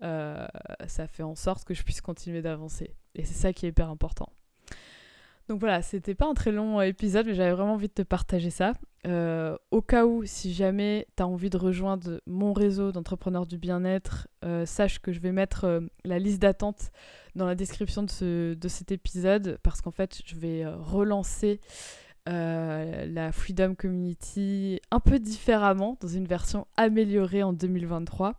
euh, 0.01 0.47
ça 0.88 1.07
fait 1.07 1.23
en 1.23 1.35
sorte 1.35 1.65
que 1.65 1.73
je 1.73 1.83
puisse 1.83 2.01
continuer 2.01 2.41
d'avancer. 2.41 2.95
Et 3.15 3.25
c'est 3.25 3.33
ça 3.33 3.53
qui 3.53 3.65
est 3.65 3.69
hyper 3.69 3.89
important. 3.89 4.31
Donc 5.49 5.62
voilà, 5.62 5.81
c'était 5.81 6.13
pas 6.13 6.27
un 6.27 6.35
très 6.35 6.51
long 6.51 6.79
épisode, 6.79 7.25
mais 7.25 7.33
j'avais 7.33 7.51
vraiment 7.51 7.73
envie 7.73 7.88
de 7.88 7.93
te 7.93 8.03
partager 8.03 8.51
ça. 8.51 8.73
Euh, 9.07 9.57
au 9.71 9.81
cas 9.81 10.05
où, 10.05 10.23
si 10.23 10.53
jamais 10.53 11.07
tu 11.17 11.23
as 11.23 11.27
envie 11.27 11.49
de 11.49 11.57
rejoindre 11.57 12.21
mon 12.27 12.53
réseau 12.53 12.91
d'entrepreneurs 12.91 13.47
du 13.47 13.57
bien-être, 13.57 14.27
euh, 14.45 14.67
sache 14.67 14.99
que 14.99 15.12
je 15.12 15.19
vais 15.19 15.31
mettre 15.31 15.63
euh, 15.63 15.79
la 16.05 16.19
liste 16.19 16.39
d'attente 16.39 16.91
dans 17.33 17.47
la 17.47 17.55
description 17.55 18.03
de 18.03 18.67
cet 18.67 18.91
épisode, 18.91 19.57
parce 19.63 19.81
qu'en 19.81 19.89
fait, 19.89 20.21
je 20.23 20.35
vais 20.35 20.67
relancer 20.67 21.59
la 22.27 23.31
Freedom 23.31 23.73
Community 23.73 24.79
un 24.91 24.99
peu 24.99 25.17
différemment, 25.17 25.97
dans 25.99 26.07
une 26.07 26.27
version 26.27 26.67
améliorée 26.77 27.41
en 27.41 27.53
2023. 27.53 28.35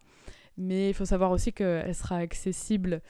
Mais 0.58 0.90
il 0.90 0.94
faut 0.94 1.06
savoir 1.06 1.32
aussi 1.32 1.52
qu'elle 1.52 1.94
sera 1.96 2.18
accessible 2.18 3.00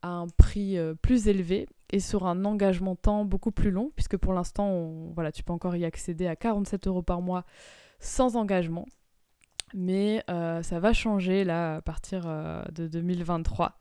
à 0.00 0.08
un 0.08 0.28
prix 0.28 0.78
plus 1.02 1.28
élevé 1.28 1.66
et 1.92 2.00
sur 2.00 2.26
un 2.26 2.44
engagement 2.44 2.96
temps 2.96 3.24
beaucoup 3.24 3.52
plus 3.52 3.70
long, 3.70 3.92
puisque 3.94 4.16
pour 4.16 4.32
l'instant, 4.32 5.10
voilà, 5.14 5.30
tu 5.30 5.42
peux 5.42 5.52
encore 5.52 5.76
y 5.76 5.84
accéder 5.84 6.26
à 6.26 6.36
47 6.36 6.86
euros 6.86 7.02
par 7.02 7.20
mois 7.20 7.44
sans 8.00 8.36
engagement. 8.36 8.86
Mais 9.74 10.22
euh, 10.28 10.62
ça 10.62 10.80
va 10.80 10.92
changer 10.92 11.44
là 11.44 11.76
à 11.76 11.80
partir 11.80 12.24
euh, 12.26 12.62
de 12.72 12.86
2023. 12.88 13.78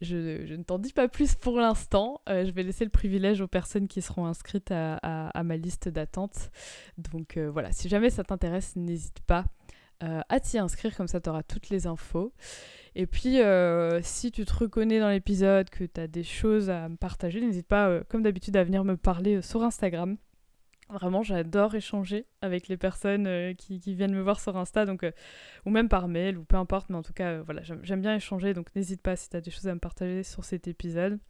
Je, 0.00 0.54
ne 0.54 0.62
t'en 0.62 0.78
dis 0.78 0.92
pas 0.92 1.08
plus 1.08 1.34
pour 1.34 1.58
l'instant. 1.58 2.20
Euh, 2.28 2.44
je 2.44 2.50
vais 2.50 2.62
laisser 2.62 2.84
le 2.84 2.90
privilège 2.90 3.40
aux 3.40 3.48
personnes 3.48 3.88
qui 3.88 4.02
seront 4.02 4.26
inscrites 4.26 4.70
à, 4.70 5.42
ma 5.42 5.56
liste 5.56 5.88
d'attente. 5.88 6.50
Donc 6.98 7.38
voilà, 7.38 7.72
si 7.72 7.88
jamais 7.88 8.10
ça 8.10 8.22
t'intéresse, 8.22 8.76
n'hésite 8.76 9.20
pas 9.20 9.46
à 10.00 10.40
t'y 10.40 10.58
inscrire, 10.58 10.96
comme 10.96 11.08
ça 11.08 11.20
tu 11.20 11.28
auras 11.28 11.42
toutes 11.42 11.68
les 11.68 11.86
infos. 11.86 12.32
Et 12.94 13.06
puis, 13.06 13.38
si 14.02 14.32
tu 14.32 14.44
te 14.44 14.54
reconnais 14.54 15.00
dans 15.00 15.10
l'épisode, 15.10 15.70
que 15.70 15.84
tu 15.84 16.00
as 16.00 16.06
des 16.06 16.24
choses 16.24 16.70
à 16.70 16.88
me 16.88 16.96
partager, 16.96 17.40
n'hésite 17.40 17.68
pas, 17.68 18.00
comme 18.08 18.22
d'habitude, 18.22 18.56
à 18.56 18.64
venir 18.64 18.84
me 18.84 18.96
parler 18.96 19.42
sur 19.42 19.62
Instagram. 19.62 20.16
Vraiment, 20.92 21.22
j'adore 21.22 21.74
échanger 21.76 22.26
avec 22.42 22.66
les 22.66 22.76
personnes 22.76 23.26
euh, 23.28 23.54
qui, 23.54 23.78
viennent 23.78 24.14
me 24.14 24.22
voir 24.22 24.40
sur 24.40 24.56
Insta, 24.56 24.84
euh, 24.86 25.12
ou 25.64 25.70
même 25.70 25.88
par 25.88 26.08
mail, 26.08 26.36
ou 26.36 26.44
peu 26.44 26.56
importe, 26.56 26.90
mais 26.90 26.96
en 26.96 27.02
tout 27.02 27.12
cas, 27.12 27.28
euh, 27.28 27.42
voilà, 27.44 27.62
j'aime 27.62 28.00
bien 28.00 28.16
échanger, 28.16 28.54
donc 28.54 28.74
n'hésite 28.74 29.00
pas 29.00 29.14
si 29.14 29.30
tu 29.30 29.36
as 29.36 29.40
des 29.40 29.52
choses 29.52 29.68
à 29.68 29.74
me 29.74 29.78
partager 29.78 30.24
sur 30.24 30.44
cet 30.44 30.66
épisode. 30.66 31.20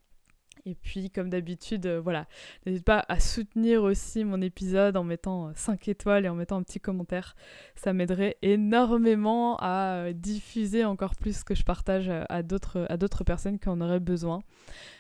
Et 0.67 0.75
puis, 0.75 1.11
comme 1.11 1.31
d'habitude, 1.31 1.87
voilà, 1.87 2.27
n'hésite 2.67 2.85
pas 2.85 3.05
à 3.09 3.19
soutenir 3.19 3.83
aussi 3.83 4.25
mon 4.25 4.41
épisode 4.41 4.97
en 4.97 5.05
mettant 5.05 5.53
5 5.55 5.89
étoiles 5.89 6.27
et 6.27 6.29
en 6.29 6.35
mettant 6.35 6.57
un 6.59 6.63
petit 6.63 6.81
commentaire. 6.81 7.35
Ça 7.77 7.93
m'aiderait 7.93 8.37
énormément 8.43 9.57
à 9.61 10.13
diffuser 10.13 10.85
encore 10.85 11.17
plus 11.17 11.39
ce 11.39 11.45
que 11.45 11.55
je 11.55 11.65
partage 11.65 12.11
à 12.29 12.43
d'autres 12.43 13.25
personnes 13.25 13.59
qui 13.59 13.69
en 13.69 13.81
auraient 13.81 14.01
besoin. 14.01 14.43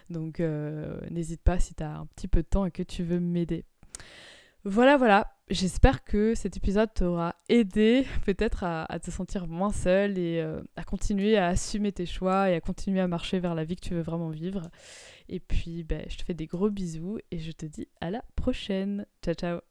Donc, 0.08 0.40
n'hésite 1.10 1.42
pas 1.42 1.58
si 1.58 1.74
tu 1.74 1.82
as 1.82 1.98
un 1.98 2.06
petit 2.06 2.28
peu 2.28 2.42
de 2.42 2.48
temps 2.48 2.64
et 2.64 2.70
que 2.70 2.82
tu 2.82 3.02
veux 3.02 3.20
m'aider. 3.20 3.64
Voilà, 4.64 4.96
voilà. 4.96 5.32
J'espère 5.50 6.04
que 6.04 6.36
cet 6.36 6.56
épisode 6.56 6.94
t'aura 6.94 7.34
aidé 7.48 8.06
peut-être 8.24 8.62
à, 8.62 8.86
te 9.00 9.10
sentir 9.10 9.48
moins 9.48 9.72
seul 9.72 10.16
et 10.16 10.40
euh, 10.40 10.62
à 10.76 10.84
continuer 10.84 11.36
à 11.36 11.48
assumer 11.48 11.90
tes 11.90 12.06
choix 12.06 12.50
et 12.50 12.54
à 12.54 12.60
continuer 12.60 13.00
à 13.00 13.08
marcher 13.08 13.40
vers 13.40 13.56
la 13.56 13.64
vie 13.64 13.74
que 13.74 13.80
tu 13.88 13.94
veux 13.94 14.02
vraiment 14.02 14.30
vivre. 14.30 14.70
Et 15.28 15.40
puis, 15.40 15.82
ben, 15.82 16.04
je 16.08 16.18
te 16.18 16.24
fais 16.24 16.34
des 16.34 16.46
gros 16.46 16.70
bisous 16.70 17.18
et 17.32 17.40
je 17.40 17.50
te 17.50 17.66
dis 17.66 17.88
à 18.00 18.10
la 18.10 18.22
prochaine. 18.36 19.06
Ciao, 19.22 19.34
ciao. 19.34 19.69